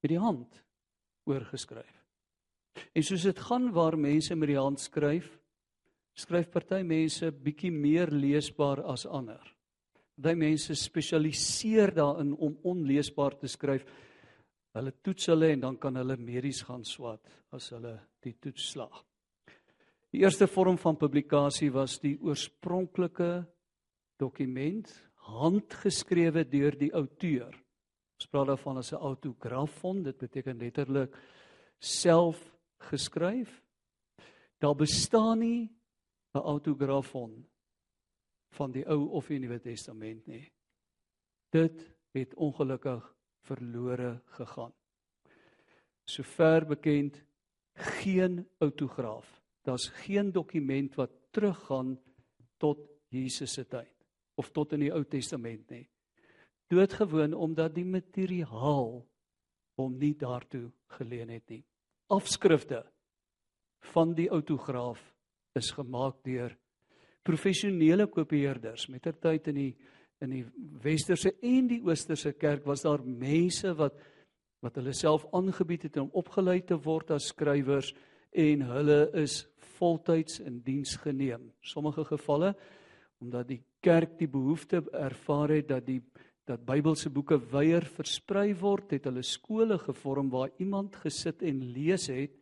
[0.00, 0.60] met die hand
[1.26, 1.96] oorgeskryf.
[2.94, 5.28] En soos dit gaan waar mense met die hand skryf,
[6.14, 9.42] skryf party mense bietjie meer leesbaar as ander.
[10.20, 13.86] Party mense spesialiseer daarin om onleesbaar te skryf.
[14.76, 17.24] Hulle toets hulle en dan kan hulle medies gaan swat
[17.56, 19.00] as hulle die toets slaag.
[20.12, 23.46] Die eerste vorm van publikasie was die oorspronklike
[24.20, 24.90] dokument,
[25.30, 27.54] handgeskrewe deur die outeur.
[28.20, 31.16] Ons praat daarvan as 'n autografon, dit beteken letterlik
[31.78, 32.36] self
[32.78, 33.62] geskryf.
[34.60, 35.70] Daar bestaan nie
[36.34, 37.46] 'n autografon
[38.56, 40.44] van die Ou of die Nuwe Testament nie.
[41.54, 41.82] Dit
[42.14, 43.04] het ongelukkig
[43.46, 44.72] verlore gegaan.
[46.04, 47.20] Sover bekend
[48.00, 49.28] geen autograaf.
[49.62, 51.98] Daar's geen dokument wat teruggaan
[52.58, 53.94] tot Jesus se tyd
[54.34, 55.86] of tot in die Ou Testament nie.
[56.70, 59.00] Doodgewoon omdat die materiaal
[59.78, 61.64] hom nie daartoe geleen het nie
[62.10, 62.82] afskrifte
[63.92, 65.00] van die autograaf
[65.58, 66.56] is gemaak deur
[67.22, 68.88] professionele kopieerders.
[68.88, 69.72] Mettertyd in die
[70.20, 70.42] in die
[70.84, 73.96] westerse en die oosterse kerk was daar mense wat
[74.60, 77.94] wat hulle self aangebied het om opgelei te word as skrywers
[78.36, 79.46] en hulle is
[79.78, 81.48] voltyds in diens geneem.
[81.64, 82.52] Sommige gevalle
[83.20, 86.02] omdat die kerk die behoefte ervaar het dat die
[86.50, 92.08] dat Bybelse boeke weier versprei word, het hulle skole gevorm waar iemand gesit en lees
[92.10, 92.34] het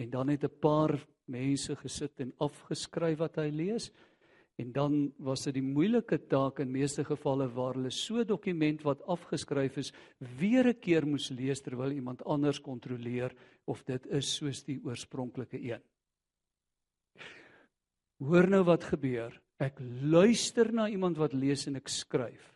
[0.00, 0.96] en dan het 'n paar
[1.26, 3.90] mense gesit en afgeskryf wat hy lees.
[4.56, 9.02] En dan was dit die moeilike taak in meeste gevalle waar hulle so dokument wat
[9.10, 9.92] afgeskryf is
[10.38, 13.34] weer 'n keer moes lees terwyl iemand anders kontroleer
[13.66, 15.82] of dit is soos die oorspronklike een.
[18.18, 19.40] Hoor nou wat gebeur.
[19.58, 22.54] Ek luister na iemand wat lees en ek skryf.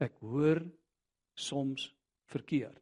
[0.00, 0.62] Ek hoor
[1.34, 1.94] soms
[2.24, 2.81] verkeerd.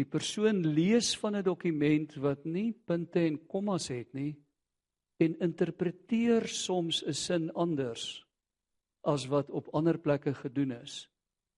[0.00, 4.32] Die persoon lees van 'n dokument wat nie punte en kommas het nie
[5.20, 8.24] en interpreteer soms 'n sin anders
[9.04, 11.08] as wat op ander plekke gedoen is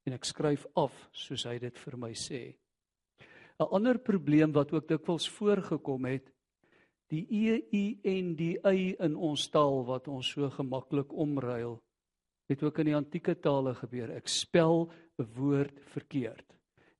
[0.06, 2.56] en ek skryf af soos hy dit vir my sê.
[3.60, 6.32] 'n Ander probleem wat ook dikwels voorgekom het,
[7.10, 11.80] die e u en die y in ons taal wat ons so gemaklik omruil,
[12.48, 14.10] het ook in die antieke tale gebeur.
[14.10, 16.52] Ek spel 'n woord verkeerd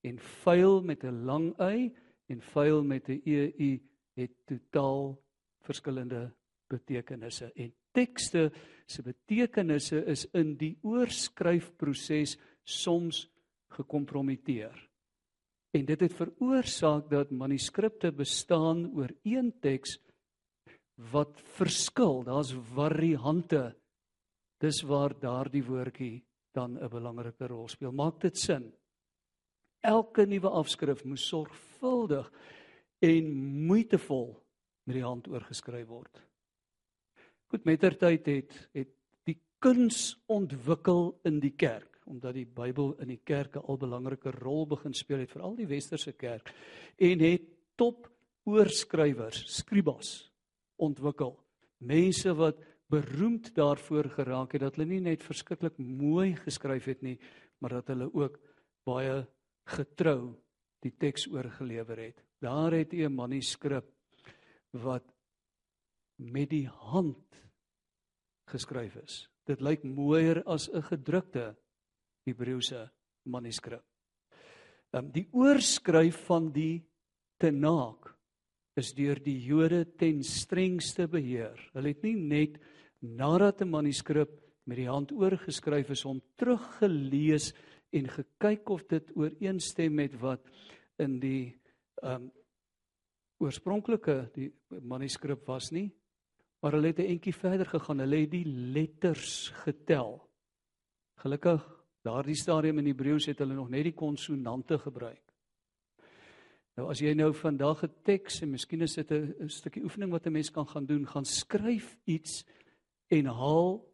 [0.03, 1.93] en vuil met 'n lang y
[2.29, 3.81] en vuil met 'n eu
[4.15, 5.19] het totaal
[5.61, 6.33] verskillende
[6.69, 8.51] betekenisse en tekste
[8.87, 13.29] se betekenisse is in die oorskryfproses soms
[13.73, 14.89] gekompromiteer.
[15.73, 19.97] En dit het veroorsaak dat manuskripte bestaan oor een teks
[21.13, 22.23] wat verskil.
[22.25, 23.73] Daar's variante.
[24.61, 26.23] Dis waar daardie woordjie
[26.53, 27.93] dan 'n belangrike rol speel.
[27.93, 28.73] Maak dit sin?
[29.83, 32.29] Elke nuwe afskrif moet sorgvuldig
[33.03, 33.31] en
[33.67, 34.29] moeitevol
[34.87, 36.21] met die hand oorgeskryf word.
[37.51, 38.93] Goed, mettertyd het het
[39.29, 44.67] die kuns ontwikkel in die kerk omdat die Bybel in die kerke al belangrike rol
[44.67, 46.51] begin speel het veral die westerse kerk
[46.99, 47.45] en het
[47.79, 48.09] top
[48.49, 50.33] oorskrywers, skribas
[50.83, 51.37] ontwikkel.
[51.87, 52.59] Mense wat
[52.91, 57.19] beroemd daarvoor geraak het dat hulle nie net verskriklik mooi geskryf het nie,
[57.63, 58.39] maar dat hulle ook
[58.87, 59.23] baie
[59.65, 60.35] getrou
[60.83, 62.23] die teks oorgelewer het.
[62.43, 63.89] Daar het jy 'n manuskrip
[64.73, 65.05] wat
[66.19, 67.23] met die hand
[68.51, 69.29] geskryf is.
[69.47, 71.57] Dit lyk mooier as 'n gedrukte
[72.27, 72.91] Hebreëse
[73.25, 73.83] manuskrip.
[74.93, 76.83] Um, die oorskryf van die
[77.39, 78.13] Tenaak
[78.77, 81.59] is deur die Jode ten strengste beheer.
[81.75, 82.61] Hulle het nie net
[83.01, 84.31] nadat 'n manuskrip
[84.67, 87.53] met die hand oorgeskryf is om teruggelees
[87.93, 90.49] en gekyk of dit ooreenstem met wat
[90.99, 91.61] in die
[92.03, 92.31] um
[93.43, 95.91] oorspronklike die manuskrip was nie
[96.63, 97.99] maar hulle het 'n entjie verder gegaan.
[97.99, 100.29] Hulle het die letters getel.
[101.15, 105.33] Gelukkig daardie stadium in Hebreëus het hulle nog net die konsonante gebruik.
[106.77, 110.27] Nou as jy nou vandag 'n teks en miskien is dit 'n stukkie oefening wat
[110.27, 112.45] 'n mens kan gaan doen gaan skryf iets
[113.09, 113.93] en haal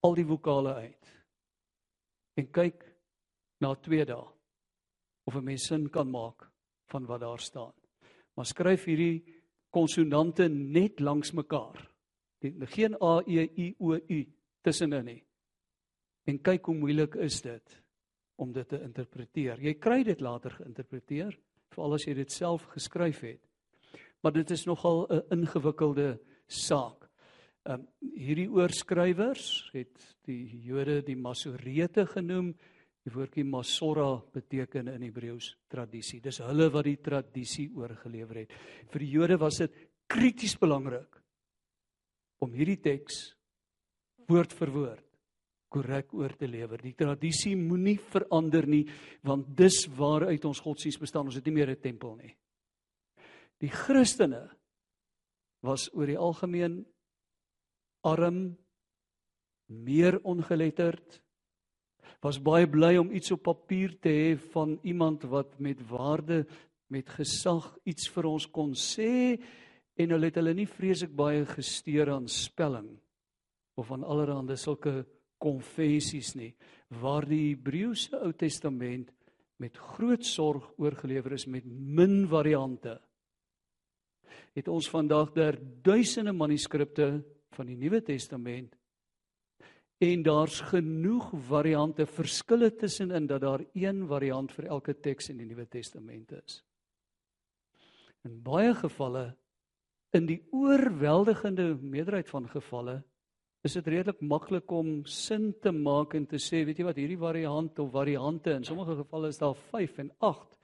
[0.00, 1.13] al die vokale uit
[2.36, 2.84] en kyk
[3.60, 4.26] na 2 dae
[5.24, 6.50] of 'n mens sin kan maak
[6.86, 7.74] van wat daar staan
[8.34, 9.22] maar skryf hierdie
[9.74, 11.78] konsonante net langs mekaar.
[12.74, 14.20] Geen a e i o u
[14.62, 15.22] tussenin nie.
[16.26, 17.80] En kyk hoe moeilik is dit
[18.36, 19.60] om dit te interpreteer.
[19.62, 21.36] Jy kry dit later geïnterpreteer,
[21.70, 23.40] veral as jy dit self geskryf het.
[24.22, 27.03] Maar dit is nogal 'n ingewikkelde saak.
[27.64, 32.54] Ehm um, hierdie oorskrywers het die Jode die Masorete genoem
[33.04, 36.22] Die woordjie Masora beteken in Hebreëus tradisie.
[36.24, 38.54] Dis hulle wat die tradisie oorgelewer het.
[38.88, 39.74] Vir die Jode was dit
[40.08, 41.18] krities belangrik
[42.44, 43.26] om hierdie teks
[44.28, 45.10] woord vir woord
[45.74, 46.78] korrek oor te lewer.
[46.78, 48.84] Die tradisie moenie verander nie,
[49.26, 51.26] want dis waaruit ons godsdienst bestaan.
[51.26, 52.32] Ons het nie meer 'n tempel nie.
[53.58, 54.48] Die Christene
[55.60, 56.86] was oor die algemeen
[58.04, 58.56] arm,
[59.66, 61.20] meer ongeletterd,
[62.24, 66.44] was baie bly om iets op papier te hê van iemand wat met waarde
[66.92, 69.36] met gesag iets vir ons kon sê
[70.00, 72.88] en hulle het hulle nie vreeslik baie gesteer aan spelling
[73.76, 75.02] of aan allerlei sulke
[75.42, 76.54] konvensies nie.
[76.88, 79.10] Waar die Hebreëse Ou Testament
[79.60, 82.98] met groot sorg oorgelewer is met min variante
[84.54, 87.08] het ons vandag daar duisende manuskripte
[87.54, 88.74] van die Nuwe Testament
[90.04, 95.46] en daar's genoeg variante verskille tussenin dat daar een variant vir elke teks in die
[95.48, 96.60] Nuwe Testament is.
[98.24, 99.34] In baie gevalle
[100.14, 103.00] in die oorweldigende meerderheid van gevalle
[103.64, 107.20] is dit redelik maklik om sin te maak en te sê weet jy wat hierdie
[107.20, 110.58] variant of variante in sommige gevalle is daar 5 en 8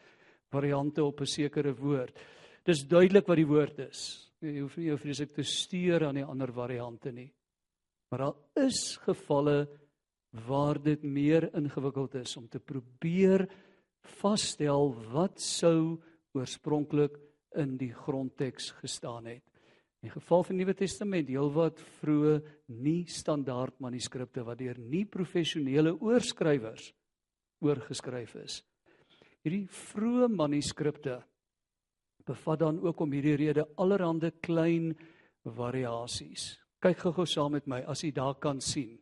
[0.53, 2.19] variante op 'n sekere woord.
[2.65, 4.30] Dis duidelik wat die woord is.
[4.41, 7.29] Jy hoef nie jou vreeslik te stuur aan die ander variante nie.
[8.09, 9.67] Maar daar is gevalle
[10.47, 13.45] waar dit meer ingewikkeld is om te probeer
[14.21, 16.01] vasstel wat sou
[16.33, 17.19] oorspronklik
[17.61, 19.45] in die grondteks gestaan het.
[20.01, 22.39] In die geval van die Nuwe Testament, heelwat vroeë
[22.81, 26.95] nie standaard manuskripte wat deur nie professionele oorskrywers
[27.61, 28.63] oorgeskryf is.
[29.45, 31.19] Hierdie vroeë manuskripte
[32.27, 34.97] bevat dan ook om hierdie rede allerhande klein
[35.45, 36.61] variasies.
[36.81, 38.99] Kyk gou-gou saam met my as u daar kan sien.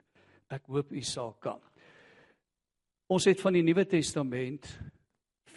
[0.51, 1.61] Ek hoop u sal kan.
[3.09, 4.81] Ons het van die Nuwe Testament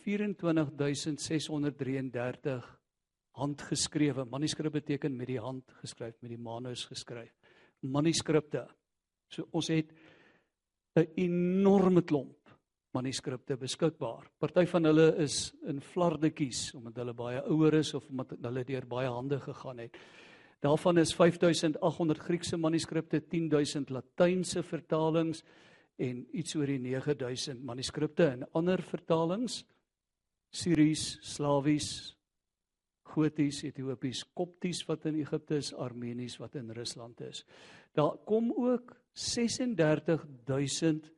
[0.03, 2.80] 24633
[3.38, 4.26] handgeskrewe.
[4.26, 7.34] Manuskrip beteken met die hand geskryf, met die manus geskryf.
[7.82, 8.68] Manuskripte.
[9.32, 9.93] So ons het
[10.95, 12.41] 'n enorme klomp
[12.94, 14.28] manuskripte beskikbaar.
[14.39, 18.88] Party van hulle is in flardetjies omdat hulle baie ouer is of omdat hulle deur
[18.89, 19.98] baie hande gegaan het.
[20.62, 25.44] Daarvan is 5800 Griekse manuskripte, 10000 Latynse vertalings
[25.98, 29.64] en iets oor die 9000 manuskripte in ander vertalings.
[30.52, 32.16] Syries, Slawies,
[33.12, 37.46] Goties, Ethiopies, Kopties wat in Egipte is, Armenies wat in Rusland is.
[37.96, 41.12] Daar kom ook 36000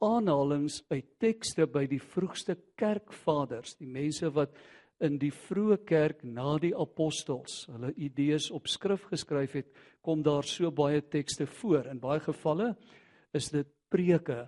[0.00, 4.56] aanhalinge uit tekste by die vroegste kerkvaders, die mense wat
[5.00, 9.70] in die vroeë kerk na die apostels hulle idees op skrif geskryf het,
[10.04, 11.88] kom daar so baie tekste voor.
[11.88, 12.74] In baie gevalle
[13.36, 14.44] is dit preke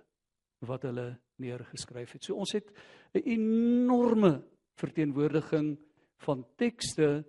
[0.69, 1.09] wat hulle
[1.43, 2.25] neergeskryf het.
[2.25, 2.69] So ons het
[3.15, 4.43] 'n enorme
[4.77, 5.79] verteenwoordiging
[6.17, 7.25] van tekste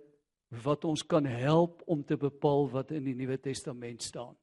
[0.62, 4.36] wat ons kan help om te bepaal wat in die Nuwe Testament staan.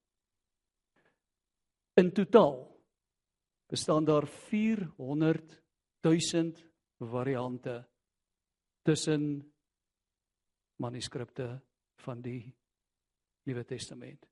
[1.96, 2.71] In totaal
[3.72, 5.62] bestaan daar 400
[6.02, 6.52] 000
[7.00, 7.88] variante
[8.82, 9.54] tussen
[10.76, 11.62] manuskripte
[11.96, 12.56] van die
[13.44, 14.26] Nuwe Testament.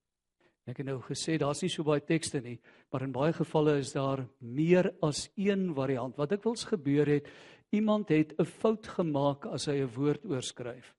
[0.67, 2.57] Ek het nou gesê daar's nie so baie tekste nie,
[2.91, 6.17] maar in baie gevalle is daar meer as een variant.
[6.19, 7.29] Wat ek wils gebeur het,
[7.71, 10.95] iemand het 'n fout gemaak as hy 'n woord oorskryf.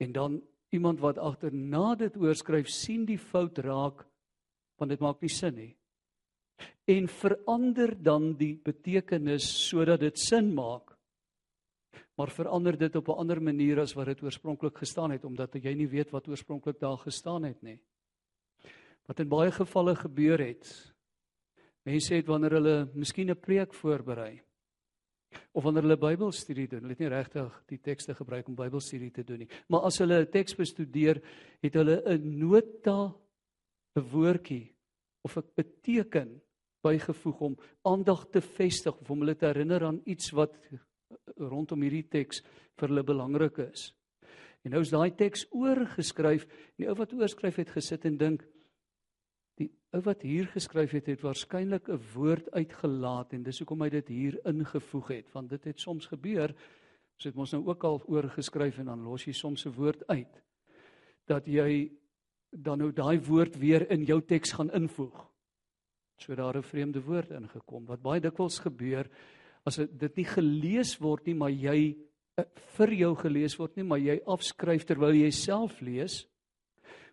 [0.00, 4.08] En dan iemand wat agterna dit oorskryf, sien die fout raak
[4.78, 5.76] want dit maak nie sin nie
[6.84, 10.92] en verander dan die betekenis sodat dit sin maak.
[12.16, 15.74] Maar verander dit op 'n ander manier as wat dit oorspronklik gestaan het omdat jy
[15.74, 17.80] nie weet wat oorspronklik daar gestaan het nie.
[19.06, 20.94] Wat in baie gevalle gebeur het.
[21.82, 24.42] Mense het wanneer hulle miskien 'n preek voorberei
[25.52, 29.24] of wanneer hulle Bybelstudie doen, hulle het nie regtig die tekste gebruik om Bybelstudie te
[29.24, 31.22] doen nie, maar as hulle 'n teks bestudeer,
[31.62, 33.14] het hulle 'n nota
[33.96, 34.74] 'n woordjie
[35.22, 36.41] of 'n beteken
[36.82, 37.56] bygevoeg om
[37.88, 40.56] aandag te vestig of om hulle te herinner aan iets wat
[41.36, 42.42] rondom hierdie teks
[42.78, 43.92] vir hulle belangrik is.
[44.62, 48.44] En nou is daai teks oorgeskryf en die ou wat oorskryf het gesit en dink
[49.58, 53.90] die ou wat hier geskryf het het waarskynlik 'n woord uitgelaat en dis hoekom hy
[53.90, 56.54] dit hier ingevoeg het want dit het soms gebeur
[57.14, 60.42] ons het mos nou ook al oorgeskryf en dan los jy soms 'n woord uit
[61.26, 61.92] dat jy
[62.50, 65.31] dan nou daai woord weer in jou teks gaan invoeg
[66.18, 69.08] so daar 'n vreemde woord ingekom wat baie dikwels gebeur
[69.64, 71.96] as dit nie gelees word nie maar jy
[72.36, 72.44] eh,
[72.76, 76.26] vir jou gelees word nie maar jy afskryf terwyl jy self lees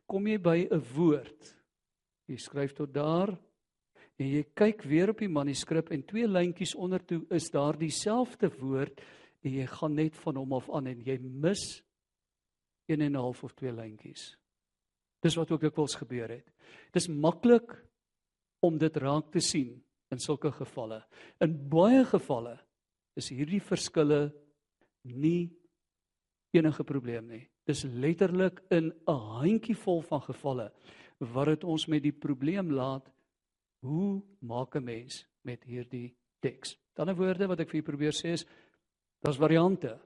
[0.09, 1.55] kom jy by 'n woord.
[2.27, 3.29] Jy skryf tot daar
[4.19, 8.49] en jy kyk weer op die manuskrip en twee lyntjies onder toe is daar dieselfde
[8.59, 9.01] woord
[9.43, 11.83] en jy gaan net van hom af aan en jy mis
[12.87, 14.35] 1 en 'n half of twee lyntjies.
[15.21, 16.47] Dis wat ook dikwels gebeur het.
[16.91, 17.71] Dis maklik
[18.61, 19.77] om dit raak te sien
[20.11, 21.03] in sulke gevalle.
[21.41, 22.57] In baie gevalle
[23.19, 24.29] is hierdie verskille
[25.03, 25.49] nie
[26.55, 27.43] enige probleem nie.
[27.65, 30.71] Dis letterlik in 'n handjievol van gevalle
[31.19, 33.11] wat dit ons met die probleem laat
[33.83, 36.77] hoe maak 'n mens met hierdie teks.
[36.95, 38.45] Dan 'n woorde wat ek vir julle probeer sê is
[39.21, 39.99] daar's variante.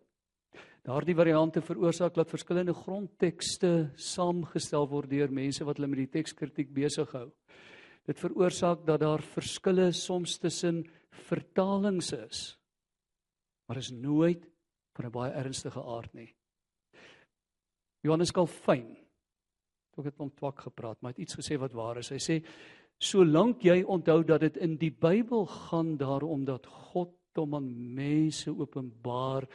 [0.84, 6.74] Daardie variante veroorsaak dat verskillende grondtekste saamgestel word deur mense wat hulle met die tekskritiek
[6.74, 7.32] besig hou.
[8.04, 10.84] Dit veroorsaak dat daar verskille soms tussen
[11.28, 12.60] vertalings is.
[13.66, 14.50] Maar is nooit
[14.94, 16.36] van 'n baie ernstige aard nie.
[18.02, 18.98] Johannes Calvin
[19.96, 22.10] het ook met twak gepraat, maar het iets gesê wat waar is.
[22.10, 22.46] Hy sê
[22.98, 28.52] solank jy onthou dat dit in die Bybel gaan daaroor dat God hom aan mense
[28.52, 29.48] openbaar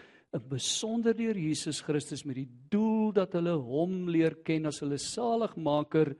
[0.48, 6.16] besonder deur Jesus Christus met die doel dat hulle hom leer ken as hulle saligmaker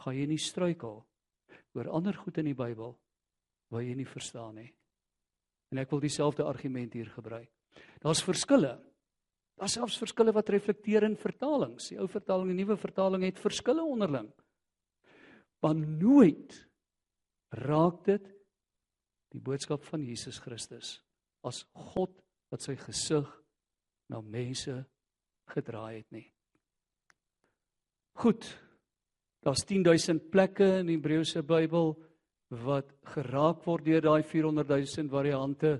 [0.00, 1.00] gaan jy nie struikel
[1.76, 2.94] oor ander goed in die Bybel
[3.70, 4.70] wat jy nie verstaan nie.
[5.70, 7.50] En ek wil dieselfde argument hier gebruik.
[8.02, 8.74] Daar's verskille.
[9.60, 11.90] Daar's selfs verskille wat reflekteer in vertalings.
[11.92, 14.30] Die ou vertaling en die nuwe vertaling het verskille onderling.
[15.62, 16.56] Maar nooit
[17.60, 18.26] raak dit
[19.30, 20.96] die boodskap van Jesus Christus
[21.46, 22.16] as God
[22.50, 23.28] wat sy gesig
[24.10, 24.74] na mense
[25.52, 26.26] gedraai het nie.
[28.20, 28.48] Goed,
[29.40, 31.94] Daar's 10000 plekke in die Hebreëse Bybel
[32.64, 35.76] wat geraak word deur daai 400000 variante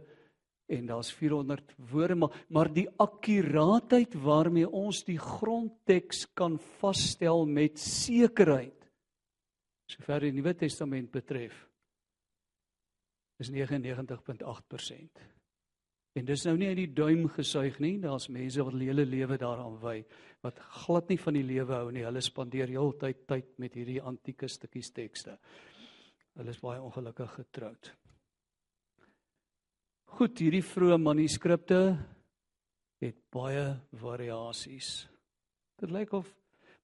[0.71, 7.79] en daar's 400 woorde maar maar die akkuraatheid waarmee ons die grondteks kan vasstel met
[7.83, 8.87] sekerheid
[9.91, 11.67] sover die Nuwe Testament betref
[13.41, 15.21] is 99.8%.
[16.19, 17.95] En dis nou nie uit die duim gesuig nie.
[18.03, 20.01] Daar's mense wat hulle hele lewe daaraan wy
[20.45, 22.05] wat glad nie van die lewe hou nie.
[22.07, 25.37] Hulle spandeer heeltyd tyd met hierdie antieke stukkies tekste.
[26.39, 27.93] Hulle is baie ongelukkig getroud.
[30.17, 31.81] Goed, hierdie vroeë manuskripte
[33.01, 33.65] het baie
[34.01, 35.07] variasies.
[35.81, 36.29] Dit lyk of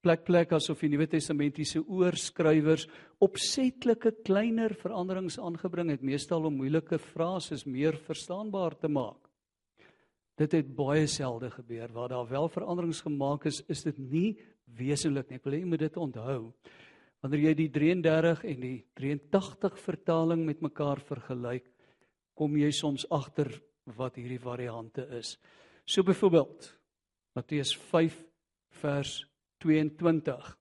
[0.04, 2.86] plek plek asof die Nuwe Testamentiese oorskrywers
[3.24, 9.25] opsetlike kleiner veranderings aangebring het, meestal om moeilike frases meer verstaanbaar te maak.
[10.36, 14.28] Dit het baie selde gebeur waar daar wel veranderings gemaak is, is dit nie
[14.76, 15.38] wesenlik nie.
[15.40, 16.40] Ek wil hê jy moet dit onthou.
[17.24, 21.64] Wanneer jy die 33 en die 83 vertaling met mekaar vergelyk,
[22.36, 23.48] kom jy soms agter
[23.96, 25.36] wat hierdie variante is.
[25.86, 26.68] So byvoorbeeld
[27.36, 28.20] Matteus 5
[28.82, 29.16] vers
[29.64, 30.52] 22.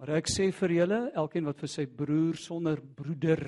[0.00, 3.42] Maar ek sê vir julle, elkeen wat vir sy broer sonder broeder,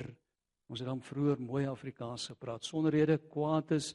[0.72, 3.92] ons het dan vroeër mooi Afrikaans gepraat, sonder rede kwaad is,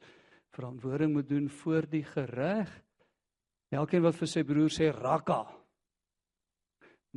[0.55, 2.71] verantwoording moet doen voor die gereg.
[3.69, 5.43] Elkeen wat vir sy broer sê raka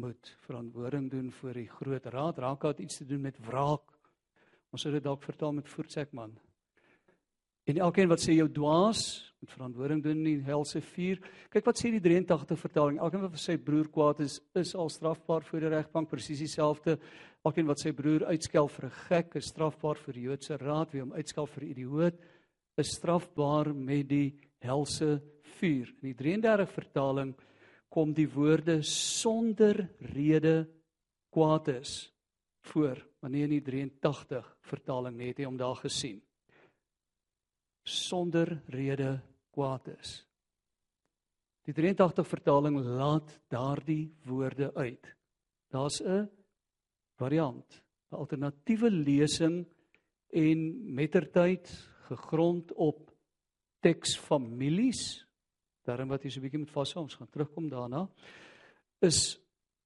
[0.00, 2.38] moet verantwoording doen voor die groot raad.
[2.38, 3.84] Raka het iets te doen met wraak.
[4.70, 6.32] Ons sou dit dalk vertaal met voetsekman.
[7.68, 9.02] En elkeen wat sê jou dwaas
[9.40, 11.20] moet verantwoording doen in die helse vuur.
[11.52, 12.98] Kyk wat sê die 83 vertaling.
[12.98, 16.96] Elkeen wat vir sy broer kwaad is, is al strafbaar voor die regbank presies dieselfde.
[17.46, 21.00] Elkeen wat sy broer uitskel vir 'n gek is strafbaar vir die Joodse raad, wie
[21.00, 22.18] hom uitskel vir idioot
[22.76, 25.20] is strafbaar met die helse
[25.58, 25.90] vuur.
[26.00, 27.34] In die 33 vertaling
[27.90, 29.82] kom die woorde sonder
[30.14, 30.68] rede
[31.34, 32.12] kwaad is
[32.70, 36.20] voor, maar nie in die 83 vertaling nie, het jy hom daar gesien.
[37.86, 39.16] Sonder rede
[39.54, 40.20] kwaad is.
[41.66, 45.06] Die 83 vertaling laat daardie woorde uit.
[45.70, 46.28] Daar's 'n
[47.18, 49.66] variant, 'n alternatiewe lesing
[50.30, 50.58] en
[50.94, 53.10] mettertyd gegrond op
[53.84, 55.24] teksfamilies.
[55.86, 58.08] Daarom wat jy so 'n bietjie moet vashou, ons gaan terugkom daarna.
[59.00, 59.38] Is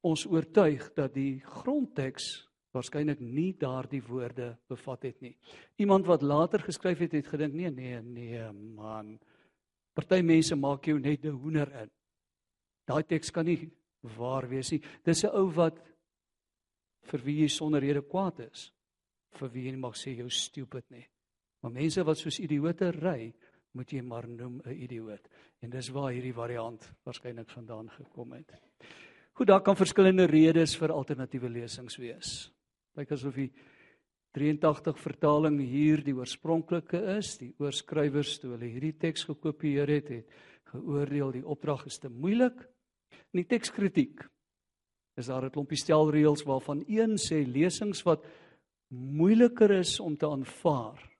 [0.02, 5.36] ons oortuig dat die grondteks waarskynlik nie daardie woorde bevat het nie.
[5.78, 9.18] Iemand wat later geskryf het, het gedink nee nee nee man.
[9.94, 11.90] Party mense maak jou net 'n hoender in.
[12.86, 13.70] Daai teks kan nie
[14.16, 14.82] waar wees nie.
[15.04, 15.78] Dis 'n ou wat
[17.02, 18.72] vir wie jy sonder rede kwaad is.
[19.38, 21.06] Vir wie jy mag sê jou stupid nie.
[21.64, 23.30] Maar mense wat soos idioote ry,
[23.72, 25.28] moet jy maar noem 'n idioot.
[25.62, 28.52] En dis waar hierdie variant waarskynlik vandaan gekom het.
[29.32, 32.52] Goed, daar kan verskillende redes vir alternatiewe lesings wees.
[32.96, 33.50] Lyk asof die
[34.32, 37.38] 83 vertaling hier die oorspronklike is.
[37.38, 40.28] Die oorskrywers toe hulle hierdie teks gekopieer het, het
[40.64, 42.60] geoordeel die opdrag is te moeilik.
[43.32, 44.20] In die tekskritiek
[45.16, 48.26] is daar 'n klompie stelreëls waarvan een sê lesings wat
[48.90, 51.13] moeiliker is om te aanvaar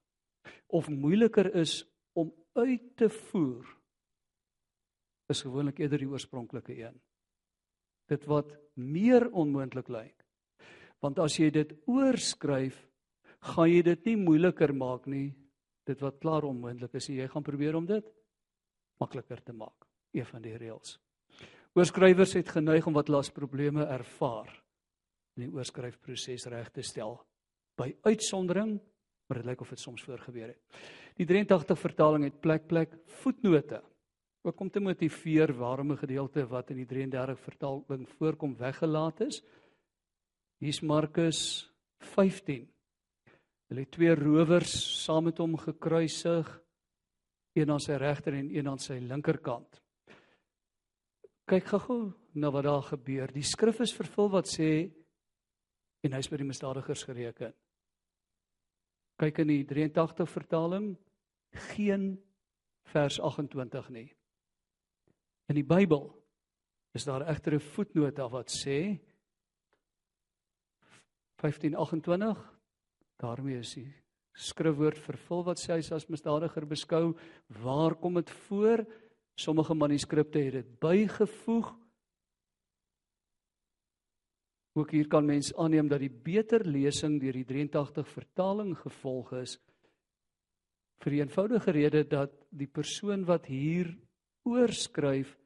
[0.74, 1.82] of moeiliker is
[2.18, 3.66] om uit te voer
[5.32, 6.96] is gewoonlik eerder die oorspronklike een.
[8.12, 10.18] Dit wat meer onmoontlik lyk.
[11.00, 12.76] Want as jy dit oorskryf,
[13.54, 15.30] gaan jy dit nie moeiliker maak nie.
[15.88, 18.04] Dit wat klaar onmoontlik is, jy gaan probeer om dit
[19.00, 19.88] makliker te maak.
[20.14, 20.98] Een van die reëls.
[21.74, 24.52] Oorskrywers het geneig om wat las probleme ervaar
[25.34, 27.16] in die oorskryfproses reg te stel.
[27.80, 28.76] By uitsondering
[29.26, 30.80] maar dit lyk of dit soms voorgebeur het.
[31.16, 33.80] Die 83 vertaling het plek plek voetnote.
[34.44, 39.42] Ook om te motiveer waarom 'n gedeelte wat in die 33 vertaling voorkom weggelaat is.
[40.58, 42.68] Hier's Markus 15.
[43.68, 46.60] Hulle het twee rowers saam met hom gekruisig,
[47.52, 49.82] een aan sy regter en een aan sy linkerkant.
[51.44, 53.32] Kyk gou-gou na wat daar gebeur.
[53.32, 54.92] Die skrif is vervul wat sê
[56.00, 57.54] en hy's by die misdadigers gereken
[59.20, 60.94] kyk in die 83 vertaling
[61.70, 62.14] geen
[62.90, 64.08] vers 28 nie.
[65.48, 66.08] In die Bybel
[66.94, 68.98] is daar egter 'n voetnota wat sê
[71.36, 72.38] 1528
[73.16, 73.92] daarmee is die
[74.32, 77.14] skrifwoord vervul wat sê hy as misdadiger beskou.
[77.62, 78.84] Waar kom dit voor?
[79.36, 81.74] Sommige manuskripte het dit bygevoeg
[84.74, 89.58] Ook hier kan mens aanneem dat die beter lesing deur die 83 vertaling gevolg is
[91.04, 93.90] vir die eenvoudige rede dat die persoon wat hier
[94.48, 95.36] oorskryf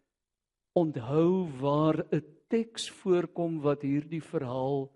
[0.79, 4.89] onthou waar 'n teks voorkom wat hierdie verhaal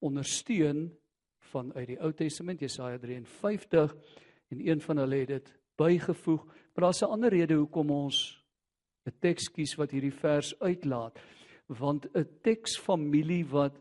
[0.00, 0.90] ondersteun
[1.52, 3.94] vanuit die Ou Testament Jesaja 53
[4.50, 6.44] en een van hulle het dit bygevoeg.
[6.46, 8.42] Maar daar's 'n ander rede hoekom ons
[9.06, 11.18] 'n teks kies wat hierdie vers uitlaat
[11.78, 13.78] want 'n teksfamilie wat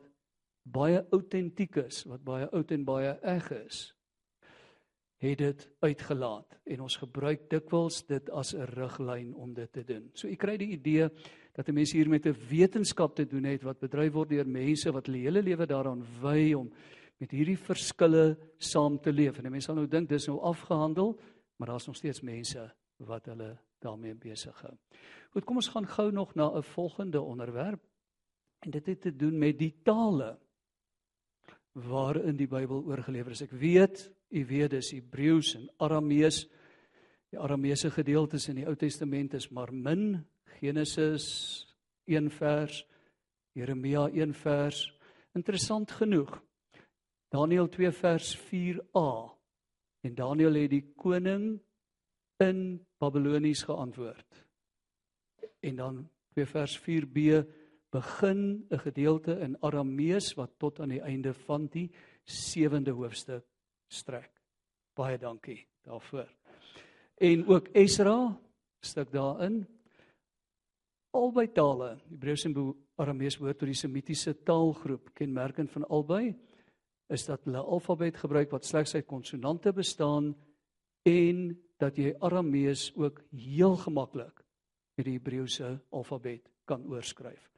[0.63, 3.93] baie autentiek is, wat baie oud en baie eg is,
[5.21, 10.09] het dit uitgelaat en ons gebruik dikwels dit as 'n riglyn om dit te doen.
[10.13, 11.09] So u kry die idee
[11.53, 14.91] dat 'n mens hier met 'n wetenskap te doen het wat bedryf word deur mense
[14.91, 16.71] wat hulle hele lewe daaraan wy om
[17.17, 19.37] met hierdie verskille saam te leef.
[19.37, 21.19] En mense sal nou dink dis nou afgehandel,
[21.57, 24.73] maar daar's nog steeds mense wat hulle daarmee besig hou.
[25.31, 27.81] Goed, kom ons gaan gou nog na 'n volgende onderwerp.
[28.59, 30.39] En dit het te doen met die tale
[31.71, 33.41] waarin die Bybel oorgelewer is.
[33.41, 36.47] Ek weet, u weet dis Hebreëus en Aramees.
[37.31, 40.25] Die Arameese gedeeltes in die Ou Testament is maar min
[40.59, 41.65] Genesis
[42.05, 42.85] 1 vers,
[43.55, 44.83] Jeremia 1 vers.
[45.33, 46.41] Interessant genoeg.
[47.31, 49.11] Daniël 2 vers 4a.
[50.01, 51.61] En Daniël het die koning
[52.41, 54.45] in Babilonies geantwoord.
[55.59, 57.45] En dan 2 vers 4b
[57.89, 61.91] begin 'n gedeelte in Aramees wat tot aan die einde van die
[62.23, 63.45] 7de hoofstuk
[63.87, 64.31] strek.
[64.93, 66.29] Baie dankie daarvoor.
[67.15, 68.39] En ook Esra
[68.79, 69.67] stuk daarin.
[71.11, 75.09] Albei tale, Hebreëus en Aramees behoort tot die Semitiese taalgroep.
[75.13, 76.35] Kenmerkend van albei
[77.07, 80.35] is dat hulle alfabet gebruik wat slegs uit konsonante bestaan
[81.03, 84.43] en dat jy Aramees ook heel gemaklik
[84.97, 87.51] met die Hebreëse alfabet kan oorskryf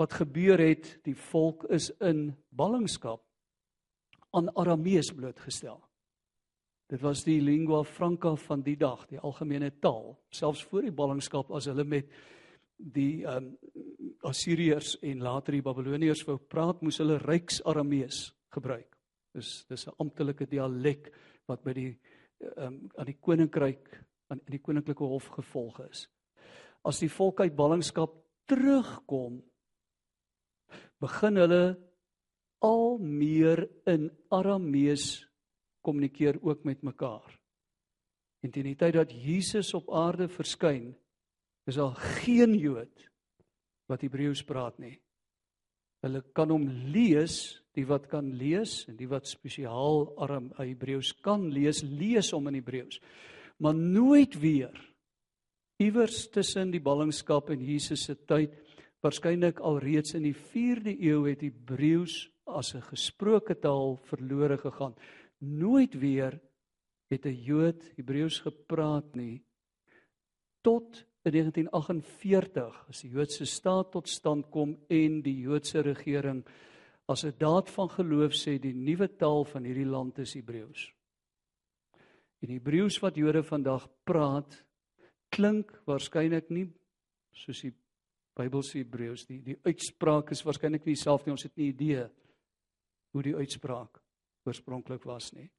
[0.00, 3.22] wat gebeur het, die volk is in ballingskap
[4.34, 5.78] aan Aramees blootgestel.
[6.90, 11.52] Dit was die lingua franca van die dag, die algemene taal, selfs voor die ballingskap
[11.54, 12.10] as hulle met
[12.76, 13.54] die ehm um,
[14.24, 18.96] Assiriërs en later die Babiloniërs wou praat, moes hulle ryks Aramees gebruik.
[19.36, 21.10] Dis dis 'n amptelike dialek
[21.46, 21.98] wat by die
[22.56, 23.92] um, aan die koninkryk
[24.32, 26.06] aan die koninklike hof gevolg is.
[26.84, 28.14] As die volk uit ballingskap
[28.48, 29.40] terugkom
[31.02, 31.64] begin hulle
[32.64, 35.24] al meer in Aramees
[35.84, 37.28] kommunikeer ook met mekaar.
[38.44, 40.94] En teen die tyd dat Jesus op aarde verskyn,
[41.68, 43.08] is daar geen Jood
[43.88, 44.96] wat Hebreëus praat nie.
[46.04, 51.48] Hulle kan hom lees, die wat kan lees en die wat spesiaal Aram Hebreëus kan
[51.50, 53.00] lees, lees hom in Hebreëus.
[53.58, 54.74] Maar nooit weer
[55.82, 58.54] iewers tussen die ballingskap en Jesus se tyd
[59.04, 64.94] Waarskynlik alreeds in die 4de eeu het Hebreëus as 'n gesproke taal verlore gegaan.
[65.40, 66.40] Nooit weer
[67.10, 69.44] het 'n Jood Hebreëus gepraat nie
[70.62, 76.44] tot in 1948 as die Joodse staat tot stand kom en die Joodse regering
[77.06, 80.92] as 'n daad van geloof sê die nuwe taal van hierdie land is Hebreëus.
[82.40, 84.64] En Hebreëus wat Jode vandag praat
[85.28, 86.68] klink waarskynlik nie
[87.32, 87.72] soos die
[88.34, 89.26] Bybelse Hebreëus.
[89.26, 91.32] Die die uitspraak is waarskynlik nie dieselfde nie.
[91.36, 92.06] Ons het nie idee
[93.12, 94.00] hoe die uitspraak
[94.44, 95.50] oorspronklik was nie.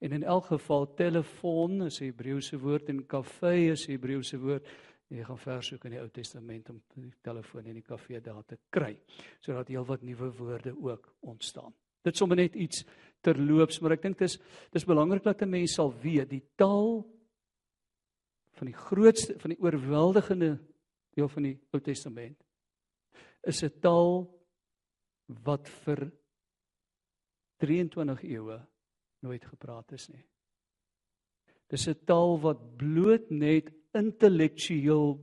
[0.00, 4.66] En in elk geval telefoon is 'n Hebreëse woord en kafee is 'n Hebreëse woord.
[5.14, 8.42] Jy gaan vers soek in die Ou Testament om die telefoon en die kafee daar
[8.48, 8.96] te kry
[9.44, 11.74] sodat heelwat nuwe woorde ook ontstaan.
[12.04, 12.82] Dit sommer net iets
[13.24, 14.36] terloops, maar ek dink dis
[14.74, 17.04] dis belangrik dat 'n mens sal weet die taal
[18.58, 20.58] van die grootste van die oorweldigende
[21.14, 22.42] deel van die Ou Testament
[23.42, 24.26] is 'n taal
[25.26, 26.10] wat vir
[27.58, 28.58] 23 eeue
[29.20, 30.24] nooit gepraat is nie.
[31.68, 35.16] Dis 'n taal wat bloot net intellektueel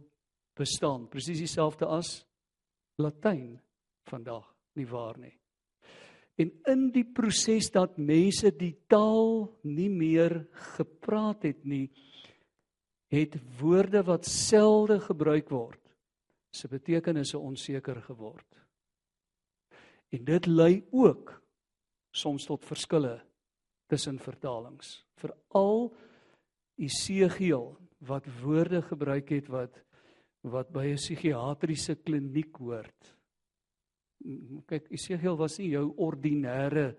[0.57, 2.22] bestaan, presies dieselfde as
[3.01, 3.59] Latyn
[4.09, 4.45] vandag,
[4.78, 5.34] nie waar nie.
[6.39, 10.39] En in die proses dat mense die taal nie meer
[10.78, 11.89] gepraat het nie,
[13.11, 15.80] het woorde wat selde gebruik word
[16.51, 18.47] se betekenisse onseker geword.
[20.11, 21.38] En dit lei ook
[22.11, 23.22] soms tot verskille
[23.88, 24.97] tussen vertalings.
[25.19, 25.91] Veral
[26.76, 29.81] Esegiel wat woorde gebruik het wat
[30.41, 33.17] wat by 'n psigiatriese kliniek hoort.
[34.65, 36.95] Kyk, Esegiel was nie jou ordinêre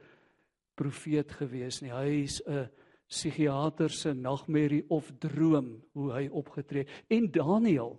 [0.74, 1.90] profeet gewees nie.
[1.90, 2.68] Hy's 'n
[3.08, 7.98] psigiater se nagmerrie of droom hoe hy opgetree en Daniël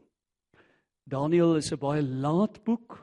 [1.03, 2.97] Daniël is 'n baie laat boek,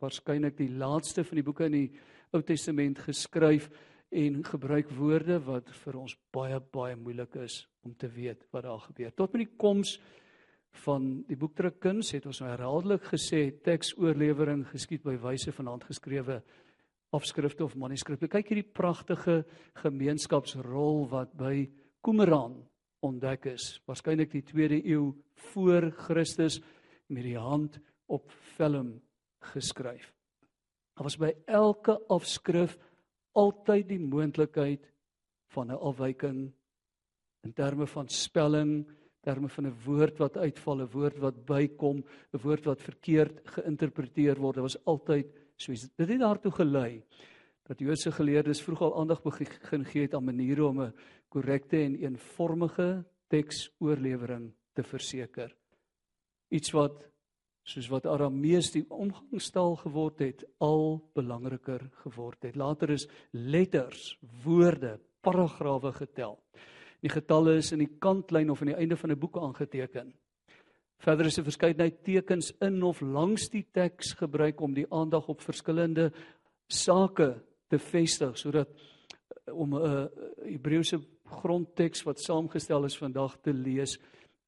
[0.00, 1.92] waarskynlik die laaste van die boeke in die
[2.32, 3.68] Ou Testament geskryf
[4.12, 8.82] en gebruik woorde wat vir ons baie baie moeilik is om te weet wat daar
[8.84, 9.14] gebeur.
[9.16, 9.96] Tot met die koms
[10.84, 16.42] van die boekdrukkuns het ons nou herhaaldelik gesê teksoorlewering geskied by wyse van handgeskrewe
[17.12, 18.28] afskrifte of manuskripte.
[18.28, 19.42] Kyk hierdie pragtige
[19.82, 21.66] gemeenskapsrol wat by
[22.04, 22.56] Qumran
[23.04, 25.12] ontdek is, waarskynlik die 2de eeu
[25.52, 26.60] voor Christus
[27.12, 27.78] met die hand
[28.12, 28.94] op vellum
[29.52, 30.12] geskryf.
[30.96, 32.76] Daar was by elke afskrif
[33.32, 34.92] altyd die moontlikheid
[35.52, 36.52] van 'n afwyking
[37.42, 38.86] in terme van spelling,
[39.20, 44.36] terme van 'n woord wat uitval, 'n woord wat bykom, 'n woord wat verkeerd geïnterpreteer
[44.36, 44.54] word.
[44.54, 45.26] Dit was altyd
[45.56, 45.72] so.
[45.72, 47.02] Dit het daartoe gelei
[47.62, 50.94] dat Joodse geleerdes vroeg al aandag begin gee aan maniere om 'n
[51.28, 55.54] korrekte en eenvormige teksoorlewering te verseker.
[56.48, 57.11] Iets wat
[57.62, 62.56] soos wat Aramees die omgangstaal geword het, al belangriker geword het.
[62.56, 66.38] Later is letters, woorde, paragrawe getel.
[67.02, 70.12] Die getalle is in die kantlyn of aan die einde van 'n boek aangeteken.
[70.98, 75.40] Verder is 'n verskeidenheid tekens in of langs die teks gebruik om die aandag op
[75.40, 76.12] verskillende
[76.68, 78.68] sake te vestig sodat
[79.46, 80.08] eh, om 'n
[80.44, 83.98] Hebreëse grondteks wat saamgestel is vandag te lees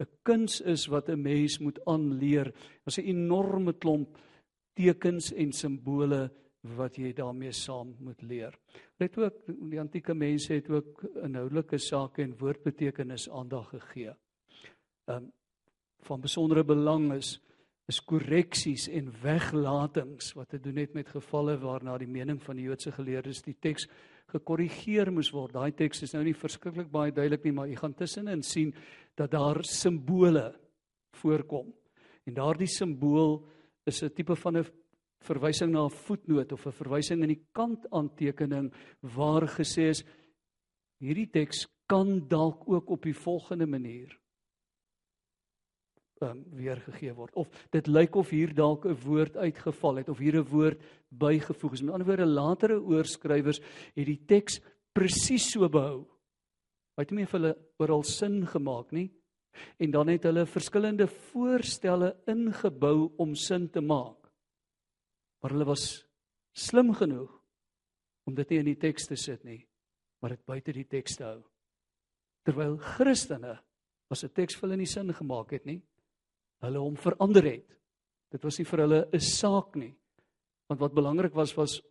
[0.00, 2.52] 'n kuns is wat 'n mens moet aanleer.
[2.84, 4.18] Daar's 'n enorme klomp
[4.74, 6.30] tekens en simbole
[6.76, 8.58] wat jy daarmee saam moet leer.
[8.98, 9.34] Net ook
[9.70, 14.14] die antieke mense het ook inhoudelike sake en woordbetekenis aandag gegee.
[15.06, 15.32] Um
[16.04, 17.40] van besondere belang is
[17.88, 22.64] is korreksies en weglatings wat te doen het met gevalle waarna die mening van die
[22.64, 23.84] Joodse geleerdes die teks
[24.32, 25.52] gekorrigeer moes word.
[25.52, 28.72] Daai teks is nou nie verskriklik baie duidelik nie, maar jy gaan tussenin sien
[29.14, 30.60] dat daar simbole
[31.16, 31.72] voorkom.
[32.24, 33.44] En daardie simbool
[33.84, 34.66] is 'n tipe van 'n
[35.20, 40.04] verwysing na 'n voetnoot of 'n verwysing in die kantaantekening waar gesê is
[40.98, 44.18] hierdie teks kan dalk ook op die volgende manier
[46.22, 50.36] um, weergegee word of dit lyk of hier dalk 'n woord uitgeval het of hier
[50.36, 51.82] 'n woord bygevoeg is.
[51.82, 53.60] Met ander woorde, latere oorskrywers
[53.94, 54.60] het die teks
[54.92, 56.06] presies so behou.
[56.94, 59.08] Hy het nie meer vir hulle oral sin gemaak nie.
[59.78, 64.18] En dan het hulle verskillende voorstelle ingebou om sin te maak.
[65.42, 65.86] Maar hulle was
[66.54, 67.30] slim genoeg
[68.24, 69.60] om dit nie in die teks te sit nie,
[70.22, 71.40] maar dit buite die teks te hou.
[72.46, 73.58] Terwyl Christene
[74.10, 75.82] as 'n teks vir hulle nie sin gemaak het nie,
[76.62, 77.68] hulle hom verander het.
[78.30, 79.94] Dit was nie vir hulle 'n saak nie.
[80.68, 81.82] Want wat belangrik was was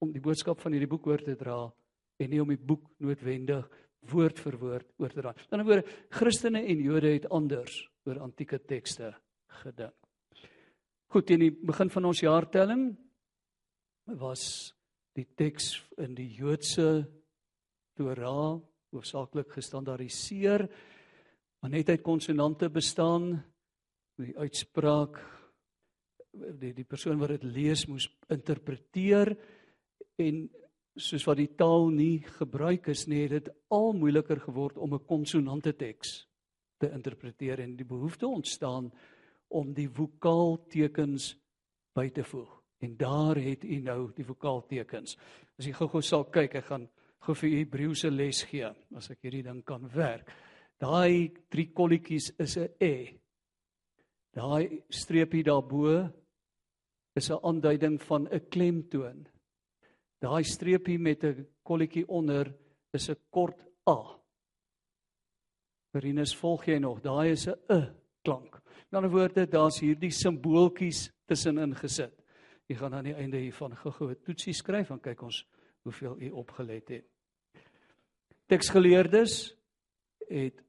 [0.00, 1.72] om die boodskap van hierdie boek oor te dra
[2.18, 3.68] en nie om die boek noodwendig
[4.12, 5.32] woord vir woord oor te dra.
[5.32, 9.14] Aan die ander woorde, Christene en Jode het anders oor antieke tekste
[9.62, 9.94] gedink.
[11.10, 12.88] Goed, in die begin van ons jaartelling
[14.18, 14.74] was
[15.16, 15.72] die teks
[16.02, 17.06] in die Joodse
[17.96, 18.58] Torah
[18.94, 20.66] hoofsaaklik gestandaardiseer,
[21.60, 23.32] maar net uit konsonante bestaan
[24.20, 25.18] die uitspraak
[26.60, 29.32] die die persoon wat dit lees moes interpreteer
[30.20, 30.42] en
[30.96, 35.06] soos wat die taal nie gebruik is nie het dit al moeiliker geword om 'n
[35.06, 36.26] konsonante teks
[36.78, 38.90] te interpreteer en die behoefte ontstaan
[39.48, 41.36] om die vokaaltekens
[41.94, 42.62] by te voeg.
[42.78, 45.16] En daar het u nou die vokaaltekens.
[45.58, 46.88] As jy gou-gou sal kyk ek gaan
[47.24, 50.28] gou vir u Hebreëse les gee as ek hierdie ding kan werk.
[50.78, 53.18] Daai drie kolletjies is 'n e.
[54.32, 56.10] Daai streepie daarbo
[57.16, 59.26] is 'n aanduiding van 'n klemtoon.
[60.18, 62.54] Daai streepie met 'n kolletjie onder
[62.92, 64.20] is 'n kort a.
[65.92, 67.00] Marinus, volg jy nog?
[67.00, 67.92] Daai is 'n e
[68.22, 68.60] klank.
[68.90, 72.22] In ander woorde, daar's hierdie simbooltjies tussenin gesit.
[72.66, 75.46] Jy gaan aan die einde hiervan gou-gou 'n toetsie skryf en kyk ons
[75.82, 77.04] hoeveel u opgelet het.
[78.46, 79.54] Teksgeleerdes
[80.28, 80.62] het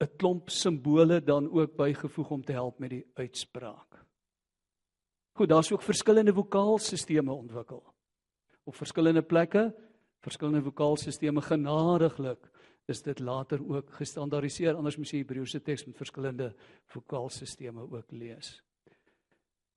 [0.00, 4.05] 'n klomp simbole dan ook bygevoeg om te help met die uitspraak.
[5.36, 7.82] Goed, daar's ook verskillende vokaalstelsels ontwikkel.
[8.64, 9.74] Op verskillende plekke,
[10.24, 12.48] verskillende vokaalstelsels genadiglik
[12.88, 14.74] is dit later ook gestandaardiseer.
[14.74, 16.54] Anders moet jy Hebreëse teks met verskillende
[16.94, 18.62] vokaalstelsels ook lees.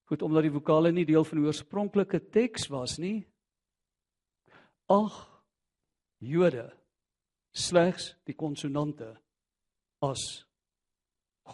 [0.08, 3.28] Goed, omdat die vokale nie deel van die oorspronklike teks was nie,
[4.88, 5.26] ag
[6.20, 6.70] Jode
[7.52, 9.12] slegs die konsonante
[10.04, 10.24] as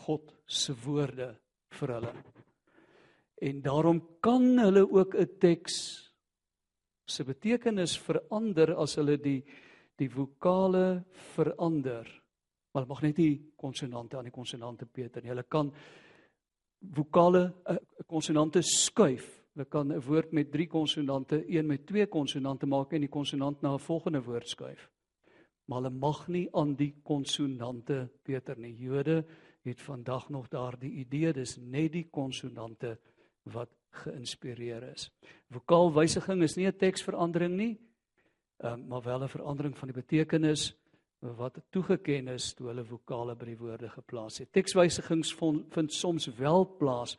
[0.05, 1.33] God se woorde
[1.79, 2.13] vir hulle.
[3.41, 5.75] En daarom kan hulle ook 'n teks
[7.05, 9.43] se betekenis verander as hulle die
[9.95, 11.05] die vokale
[11.35, 12.03] verander.
[12.71, 15.29] Maar hulle mag net nie konsonante aan die konsonante Peter nie.
[15.29, 15.73] Hulle kan
[16.81, 17.77] vokale 'n
[18.07, 19.45] konsonante skuif.
[19.53, 23.61] Hulle kan 'n woord met 3 konsonante, een met 2 konsonante maak en die konsonant
[23.61, 24.89] na 'n volgende woord skuif
[25.65, 28.75] maar hulle mag nie aan die konsonante Peter nie.
[28.77, 29.23] Jode
[29.65, 32.95] het vandag nog daardie idee, dis net die konsonante
[33.53, 33.69] wat
[34.03, 35.09] geïnspireer is.
[35.53, 37.77] Vokaalwysiging is nie 'n teksverandering nie,
[38.63, 40.73] um, maar wel 'n verandering van die betekenis
[41.19, 44.51] wat toegeken is toe hulle vokale by die woorde geplaas het.
[44.51, 45.33] Tekswysigings
[45.69, 47.17] vind soms wel plaas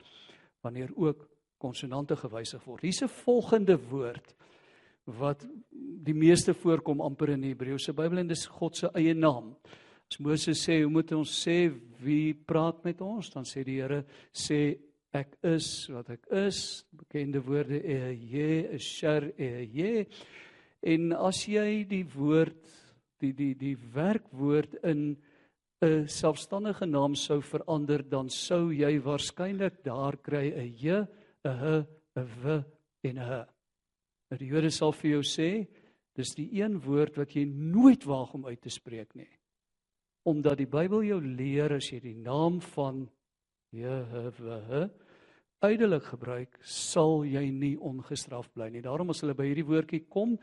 [0.63, 2.83] wanneer ook konsonante gewysig word.
[2.83, 4.35] Hier's 'n volgende woord
[5.05, 9.57] wat die meeste voorkom amper in die Hebreëse Bybel en dis God se eie naam.
[10.11, 11.73] As Moses sê, hoe moet ons sê
[12.03, 13.31] wie praat met ons?
[13.31, 14.79] Dan sê die Here sê
[15.17, 16.85] ek is wat ek is.
[16.97, 20.07] Bekende woorde Ehyeh, Esher, Ehyeh.
[20.87, 22.61] En as jy die woord
[23.23, 25.17] die die die werkwoord in
[25.83, 31.07] 'n selfstandige naam sou verander, dan sou jy waarskynlik daar kry 'n j,
[31.45, 31.87] 'n h,
[32.17, 32.65] 'n w
[33.05, 33.47] en 'n h.
[34.31, 35.67] Nou die Jode sal vir jou sê,
[36.15, 39.29] dis die een woord wat jy nooit waag om uit te spreek nie.
[40.25, 43.09] Omdat die Bybel jou leer as jy die naam van
[43.71, 44.91] Jehwe
[45.61, 48.85] uitelik gebruik, sal jy nie ongestraf bly nie.
[48.85, 50.37] Daarom as hulle by hierdie woordjie kom,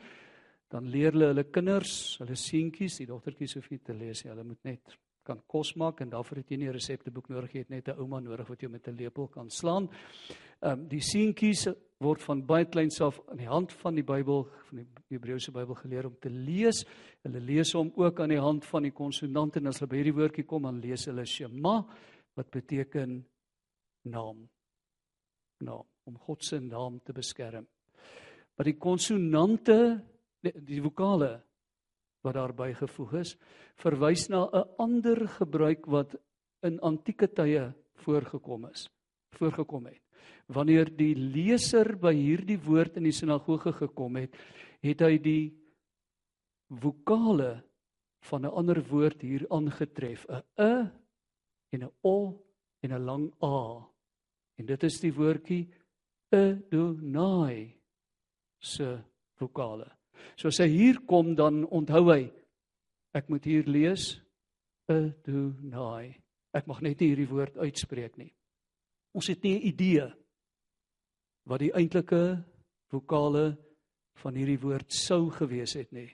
[0.70, 4.32] dan leer hulle hulle kinders, hulle seentjies, die dogtertjies hoef nie te lees nie.
[4.32, 7.60] Hulle moet net kan kos maak en daarvoor het jy nie 'n resepteboek nodig jy
[7.60, 9.88] het net 'n ouma nodig wat jou met 'n lepel kan slaan.
[10.60, 14.44] Ehm um, die seentjies word van baie kleins af aan die hand van die Bybel
[14.68, 14.86] van die
[15.16, 16.84] Hebreëse Bybel geleer om te lees.
[17.22, 20.18] Hulle lees hom ook aan die hand van die konsonante en as hulle by hierdie
[20.20, 21.86] woordjie kom dan lees hulle Shema
[22.34, 23.24] wat beteken
[24.02, 24.48] naam.
[25.60, 27.66] Naam om God se naam te beskerm.
[28.56, 29.78] Maar die konsonante
[30.44, 31.38] die, die vokale
[32.24, 33.34] wat daarby gevoeg is,
[33.80, 36.16] verwys na 'n ander gebruik wat
[36.62, 37.72] in antieke tye
[38.04, 38.88] voorgekom is,
[39.36, 40.00] voorgekom het.
[40.48, 44.32] Wanneer die leser by hierdie woord in die sinagoge gekom het,
[44.80, 45.52] het hy die
[46.68, 47.62] vokale
[48.20, 50.90] van 'n ander woord hier aangetref, 'n e
[51.72, 52.40] en 'n o
[52.82, 53.93] en 'n lang a.
[54.58, 55.64] En dit is die woordjie
[56.34, 57.74] Adonai
[58.58, 58.98] se
[59.38, 59.90] vokale.
[60.38, 62.22] So as hy hier kom dan onthou hy
[63.14, 64.14] ek moet hier lees
[64.90, 66.14] Adonai.
[66.54, 68.30] Ek mag net nie hierdie woord uitspreek nie.
[69.14, 70.06] Ons het nie 'n idee
[71.46, 72.44] wat die eintlike
[72.90, 73.56] vokale
[74.22, 76.10] van hierdie woord sou gewees het nie.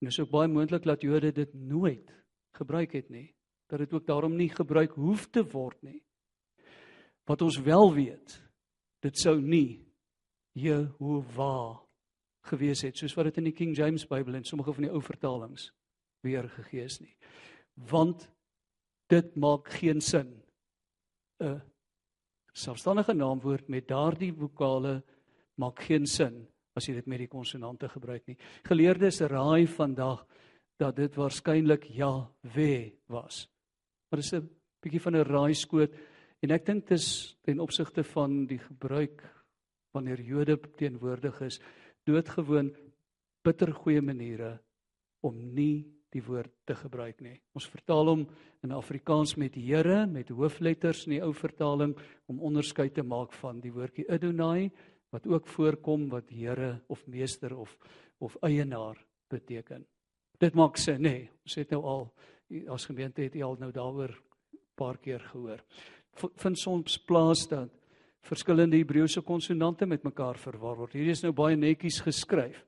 [0.00, 2.10] En is ook baie moontlik dat Jode dit nooit
[2.52, 3.34] gebruik het nie,
[3.68, 6.03] dat dit ook daarom nie gebruik hoef te word nie.
[7.24, 8.36] Wat ons wel weet,
[9.04, 9.84] dit sou nie
[10.52, 11.80] Jehovah
[12.44, 15.00] gewees het soos wat dit in die King James Bybel en sommige van die ou
[15.02, 15.70] vertalings
[16.24, 17.14] weergegee is nie.
[17.88, 18.28] Want
[19.12, 20.42] dit maak geen sin.
[21.40, 21.60] 'n
[22.52, 25.02] selfstandige naamwoord met daardie vokale
[25.56, 28.36] maak geen sin as jy dit met die konsonante gebruik nie.
[28.66, 30.26] Geleerdes raai vandag
[30.78, 33.48] dat dit waarskynlik Jahwe was.
[34.10, 34.48] Maar dis 'n
[34.82, 35.90] bietjie van 'n raaiskoot
[36.44, 37.06] en ek dink dis
[37.46, 39.22] ten opsigte van die gebruik
[39.96, 41.60] wanneer Jode teenwoordig is,
[42.04, 42.68] doodgewoon
[43.44, 44.58] bittergoeie maniere
[45.24, 47.36] om nie die woord te gebruik nie.
[47.56, 48.24] Ons vertaal hom
[48.64, 51.94] in Afrikaans met Here met hoofletters in die ou vertaling
[52.30, 54.70] om onderskeid te maak van die woordjie Adonai
[55.14, 57.72] wat ook voorkom wat Here of meester of
[58.22, 58.96] of eienaar
[59.28, 59.82] beteken.
[60.40, 61.10] Dit maak sin nê.
[61.10, 62.06] Nee, ons het nou al
[62.72, 65.60] as gemeente het jy al nou daaroor 'n paar keer gehoor.
[66.14, 67.70] Vind soms plaas dat
[68.24, 70.94] verskillende Hebreëse konsonante met mekaar verwar word.
[70.96, 72.62] Hierdie is nou baie netjies geskryf.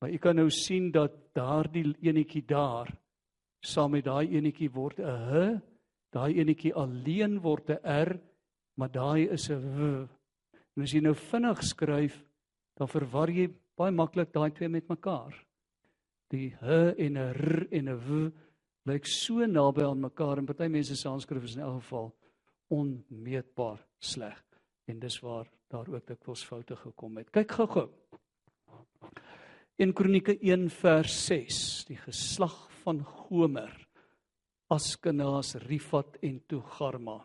[0.00, 2.90] Maar u kan nou sien dat daardie enetjie daar
[3.64, 5.60] saam met daai enetjie word 'n h,
[6.12, 8.20] daai enetjie alleen word 'n r,
[8.76, 10.08] maar daai is 'n w.
[10.76, 12.24] En as jy nou vinnig skryf,
[12.76, 15.34] dan verwar jy baie maklik daai twee met mekaar.
[16.30, 18.32] Die h en 'n r en 'n w
[18.86, 22.14] lyk so naby aan mekaar en party mense se Sanskrief is in elk geval
[22.72, 24.42] onmeetbaar sleg
[24.86, 27.30] en dis waar daar ook dikwels foute gekom het.
[27.34, 27.88] Kyk gou-gou.
[29.76, 31.58] 1 Kronieke 1 vers 6,
[31.90, 33.72] die geslag van Gomer,
[34.72, 37.18] Askenas, Rifat en Togarma.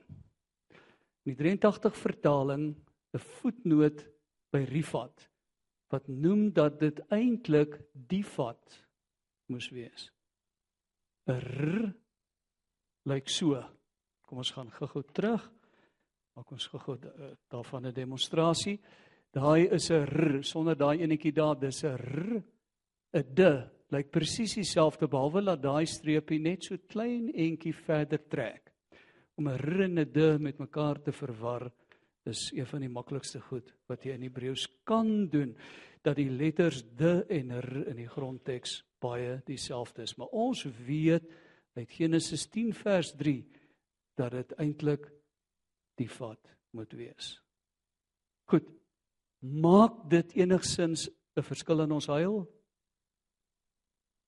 [1.24, 2.76] In die 83 vertaling
[3.14, 4.06] 'n voetnoot
[4.52, 5.30] by Rifat
[5.92, 8.80] wat noem dat dit eintlik Difat
[9.52, 10.12] moes wees.
[11.28, 11.94] 'n R
[13.06, 13.64] lyk so.
[14.32, 15.44] Kom ons gaan gou-gou terug.
[16.40, 18.80] Maak ons gou-gou eh, daarvan 'n demonstrasie.
[19.30, 22.44] Daai is 'n r sonder daai enetjie daar, dis 'n r
[23.12, 23.42] 'n d
[23.92, 28.72] lyk presies dieselfde behalwe dat daai streepie net so klein entjie verder trek.
[29.36, 31.70] Om 'n r en 'n d met mekaar te verwar
[32.26, 35.58] is een van die maklikste goed wat jy in Hebreëus kan doen
[36.04, 40.16] dat die letters d en r in die grondteks baie dieselfde is.
[40.16, 41.24] Maar ons weet
[41.76, 43.60] uit Genesis 10 vers 3
[44.22, 45.08] dat dit eintlik
[46.00, 47.34] die vat moet wees.
[48.52, 48.68] Goed.
[49.42, 52.46] Maak dit enigsins 'n verskil in ons heil?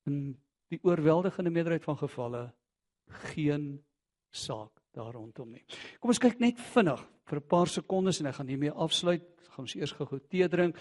[0.09, 0.39] In
[0.69, 2.53] die oorweldigende meerderheid van gevalle
[3.07, 3.83] geen
[4.31, 5.65] saak daar rondom nie.
[5.99, 9.23] Kom ons kyk net vinnig vir 'n paar sekondes en ek gaan hiermee afsluit.
[9.49, 10.75] Gaan ons eers gou-gou tee drink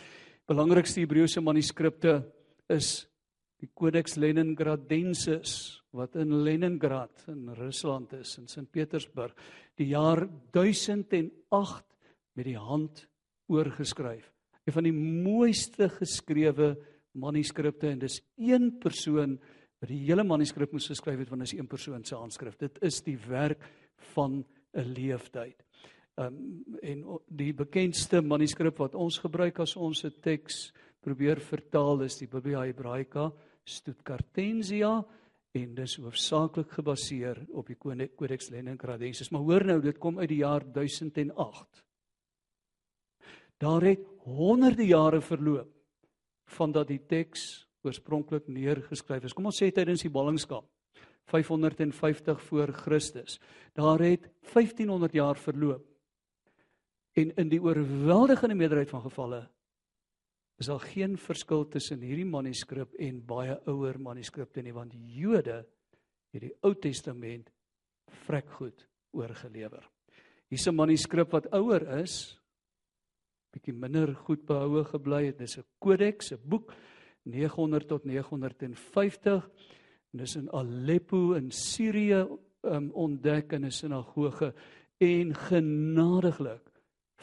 [0.47, 2.33] belangrikste Hebreëse manuskripte
[2.69, 3.07] is
[3.61, 9.35] die Codex Leningradensis wat in Leningrad in Rusland is in Sint Petersburg
[9.77, 11.85] die jaar 1008
[12.37, 13.05] met die hand
[13.53, 14.31] oorgeskryf.
[14.65, 16.75] Een van die mooiste geskrewe
[17.19, 19.37] manuskripte en dis een persoon
[19.83, 22.57] wat die hele manuskrip moes geskryf het want dit is een persoon se handskrif.
[22.57, 23.61] Dit is die werk
[24.15, 25.61] van 'n leeftyd.
[26.17, 32.03] Ehm um, en die bekendste manuskrip wat ons gebruik as ons 'n teks probeer vertaal
[32.03, 33.33] is die Biblia Hebraica
[33.65, 35.05] Stuttgartensia
[35.53, 39.31] en dis hoofsaaklik gebaseer op die Codex Leningradensis.
[39.31, 41.83] Maar hoor nou, dit kom uit die jaar 1008.
[43.61, 45.71] Daar het honderde jare verloop
[46.57, 49.35] van dat die teks oorspronklik neergeskryf is.
[49.37, 50.67] Kom ons sê tydens die ballingskap
[51.31, 53.39] 550 voor Christus.
[53.79, 55.87] Daar het 1500 jaar verloop.
[57.13, 59.43] En in die oorweldigende meerderheid van gevalle
[60.63, 65.65] is daar geen verskil tussen hierdie manuskrip en baie ouer manuskripte nie want die Jode
[66.33, 67.49] het die Ou Testament
[68.29, 69.83] vrek goed oorgelewer.
[70.49, 72.39] Hier's 'n manuskrip wat ouer is,
[73.53, 75.39] bietjie minder goed behoue gebly het.
[75.39, 76.73] Dis 'n kodeks, 'n boek
[77.25, 79.51] 900 tot 950
[80.13, 82.29] en dis in Aleppo in Sirië
[82.63, 84.55] um, ontdek in 'n sinagoge
[85.01, 86.72] en genadiglik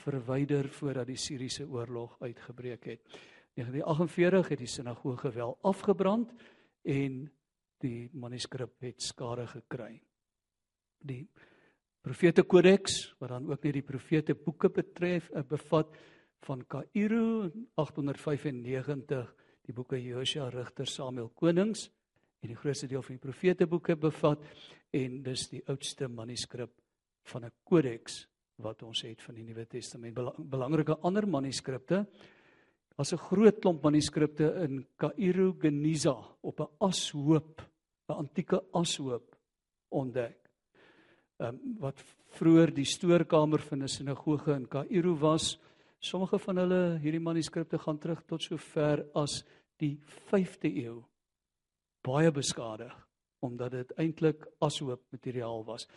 [0.03, 3.19] verwyder voordat die Siriëse oorlog uitgebreek het.
[3.55, 6.31] 1948 het die sinagoge wel afgebrand
[6.83, 7.21] en
[7.79, 10.01] die manuskrip het skade gekry.
[10.99, 11.27] Die
[11.99, 15.91] Profete Kodeks wat dan ook net die profete boeke betref, eh, bevat
[16.47, 19.33] van Kairo 895
[19.67, 21.89] die boeke Josua, Rigter, Samuel, Konings
[22.39, 24.45] en die grootste deel van die profete boeke bevat
[24.95, 26.71] en dis die oudste manuskrip
[27.23, 28.27] van 'n kodeks
[28.63, 30.17] wat ons het van die Nuwe Testament.
[30.37, 32.05] Belangrike ander manuskripte.
[32.95, 37.61] Daar's 'n groot klomp manuskripte in Kaïro Geniza op 'n ashoop,
[38.09, 39.35] 'n antieke ashoop
[39.89, 40.37] ontdek.
[41.39, 42.03] Ehm um, wat
[42.35, 45.59] vroeër die stoorkamer van 'n sinagoge in Kaïro was.
[45.99, 49.45] Sommige van hulle hierdie manuskripte gaan terug tot so ver as
[49.77, 49.99] die
[50.31, 51.03] 5de eeu.
[52.01, 53.07] Baie beskadig
[53.39, 55.87] omdat dit eintlik ashoop materiaal was.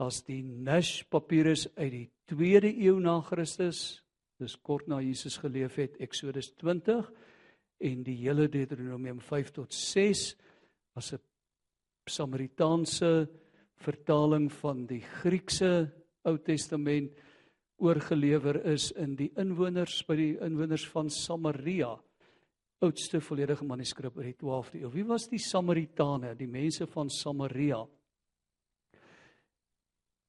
[0.00, 4.00] Daar's die Nash papirus uit die 2de eeu na Christus.
[4.40, 7.10] Dis kort na Jesus geleef het, Eksodus 20
[7.84, 10.22] en die hele Deuteronomium 5 tot 6
[10.96, 11.20] as 'n
[12.08, 13.28] Samaritaanse
[13.76, 15.92] vertaling van die Griekse
[16.24, 17.12] Ou Testament
[17.76, 22.00] oorgelewer is in die inwoners by die inwoners van Samaria
[22.80, 24.90] oudste volledige manuskrip uit die 12de eeu.
[24.92, 27.86] Wie was die Samaritane, die mense van Samaria?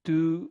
[0.05, 0.49] Toe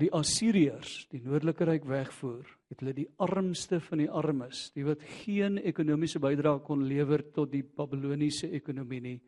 [0.00, 5.02] die Assiriërs die noordelike ryk wegvoer, het hulle die armste van die armes, die wat
[5.22, 9.18] geen ekonomiese bydrae kon lewer tot die Babiloniese ekonomie nie,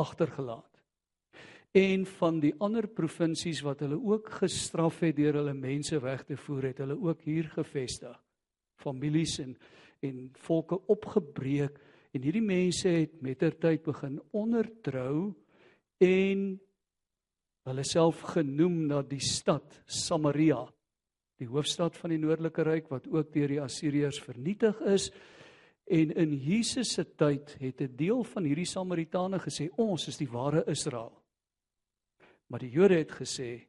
[0.00, 0.70] agtergelaat.
[1.74, 6.36] En van die ander provinsies wat hulle ook gestraf het deur hulle mense weg te
[6.38, 8.14] voer, het hulle ook hier gevestig.
[8.82, 9.56] Families en
[10.04, 11.78] en volke opgebreek
[12.14, 15.32] en hierdie mense het mettertyd begin ondertrou
[16.04, 16.44] en
[17.64, 20.60] hulle self genoem na die stad Samaria,
[21.40, 25.08] die hoofstad van die noordelike ryk wat ook deur die Assiriërs vernietig is.
[25.84, 30.30] En in Jesus se tyd het 'n deel van hierdie Samaritane gesê ons is die
[30.30, 31.12] ware Israel.
[32.48, 33.66] Maar die Jode het gesê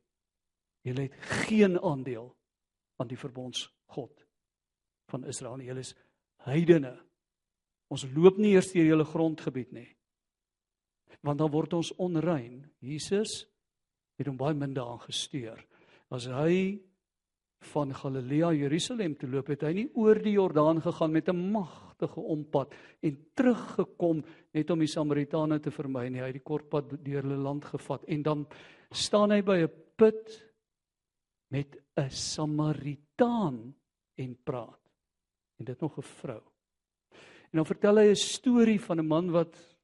[0.81, 1.15] julle het
[1.47, 2.35] geen aandeel
[2.97, 4.25] aan die verbonds God
[5.09, 5.67] van Israel nie.
[5.67, 5.95] Julle is
[6.45, 6.95] heidene.
[7.87, 9.89] Ons loop nie eers deur julle grondgebied nie.
[11.21, 12.71] Want dan word ons onrein.
[12.79, 13.45] Jesus
[14.17, 15.59] het hom baie minder aangesteer.
[16.13, 16.79] As hy
[17.71, 22.21] van Galilea Jerusalem toe loop, het hy nie oor die Jordaan gegaan met 'n magtige
[22.21, 24.23] ompad en teruggekom
[24.53, 26.21] net om die Samaritane te vermy nie.
[26.21, 28.47] Hy het die kort pad deur hulle land gevat en dan
[28.91, 30.53] staan hy by 'n put
[31.49, 33.75] met 'n Samaritaan
[34.15, 34.81] en praat.
[35.59, 36.41] En dit nog 'n vrou.
[37.51, 39.74] En dan vertel hy 'n storie van 'n man wat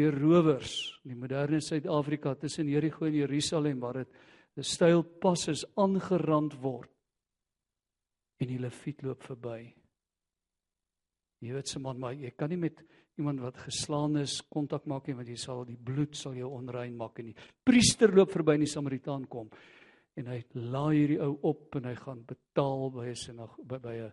[0.00, 0.74] deur rowers
[1.04, 4.08] in die moderne Suid-Afrika tussen Jerigo en Jerusalem waar dit
[4.56, 6.90] 'n styl pas is aangerand word
[8.40, 9.74] en die leviet loop verby.
[11.40, 12.82] Jy weet se man maar jy kan nie met
[13.18, 16.96] iemand wat geslaan is kontak maak nie want jy sal die bloed sal jou onrein
[16.96, 19.50] maak en die priester loop verby en die Samaritaan kom
[20.16, 24.12] en hy laai hierdie ou op en hy gaan betaal by 'n sinag by, 'n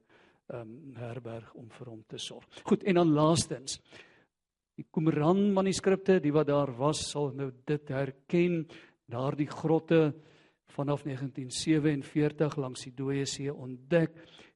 [0.54, 2.46] um, herberg om vir hom te sorg.
[2.64, 3.80] Goed en dan laastens
[4.78, 8.62] die Qumran manuskripte, die wat daar was, sal nou dit herken,
[9.10, 10.12] daardie grotte
[10.76, 14.14] vanaf 1947 langs die Dooie See ontdek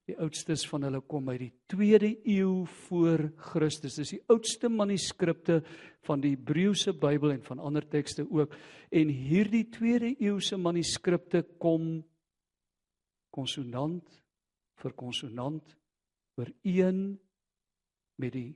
[0.09, 3.99] Die oudstes van hulle kom uit die 2de eeu voor Christus.
[3.99, 5.59] Dis die oudste manuskripte
[6.07, 8.55] van die Hebreëse Bybel en van ander tekste ook.
[8.89, 12.01] En hierdie 2de eeuse manuskripte kom
[13.31, 14.17] konsonant
[14.81, 15.77] vir konsonant
[16.41, 17.03] ooreen
[18.19, 18.49] met die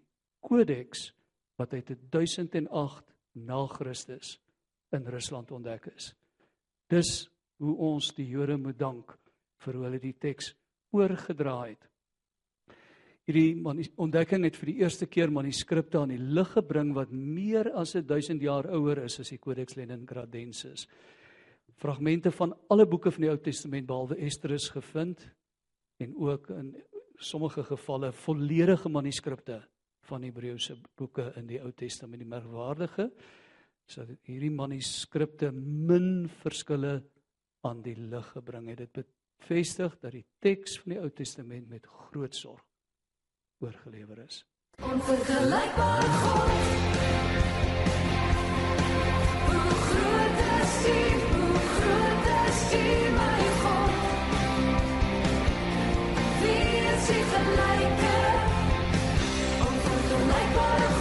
[0.43, 1.11] kodeks
[1.59, 3.13] wat uit 1008
[3.45, 4.37] na Christus
[4.95, 6.13] in Rusland ontdek is.
[6.91, 7.29] Dis
[7.63, 9.15] hoe ons die Jode moet dank
[9.63, 10.53] vir hoe hulle die teks
[10.95, 11.83] oorgedra het.
[13.25, 13.57] Hierdie
[13.97, 18.43] ontdekking het vir die eerste keer manuskripte aan die lig gebring wat meer as 1000
[18.45, 20.85] jaar ouer is as die Codex Leningradensis.
[21.81, 25.25] Fragmente van alle boeke van die Ou Testament behalwe Ester is gevind
[26.03, 26.75] en ook in
[27.17, 29.63] sommige gevalle volledige manuskripte
[30.09, 32.21] van Hebreëse boeke in die Ou Testament.
[32.21, 33.09] Die merkwaardige
[33.85, 36.99] is dat hierdie manuskripte min verskille
[37.65, 38.93] aan die lig gebring het.
[38.93, 39.09] Dit
[39.39, 42.63] bevestig dat die teks van die Ou Testament met groot sorg
[43.59, 44.45] oorgelewer is.
[44.83, 46.49] Onvergelijkbare God.
[49.45, 50.99] Hoe groot is U,
[51.35, 52.87] hoe groot is U,
[53.19, 53.93] my God.
[56.41, 58.14] Wie is U gelijke?
[60.35, 60.94] Michael.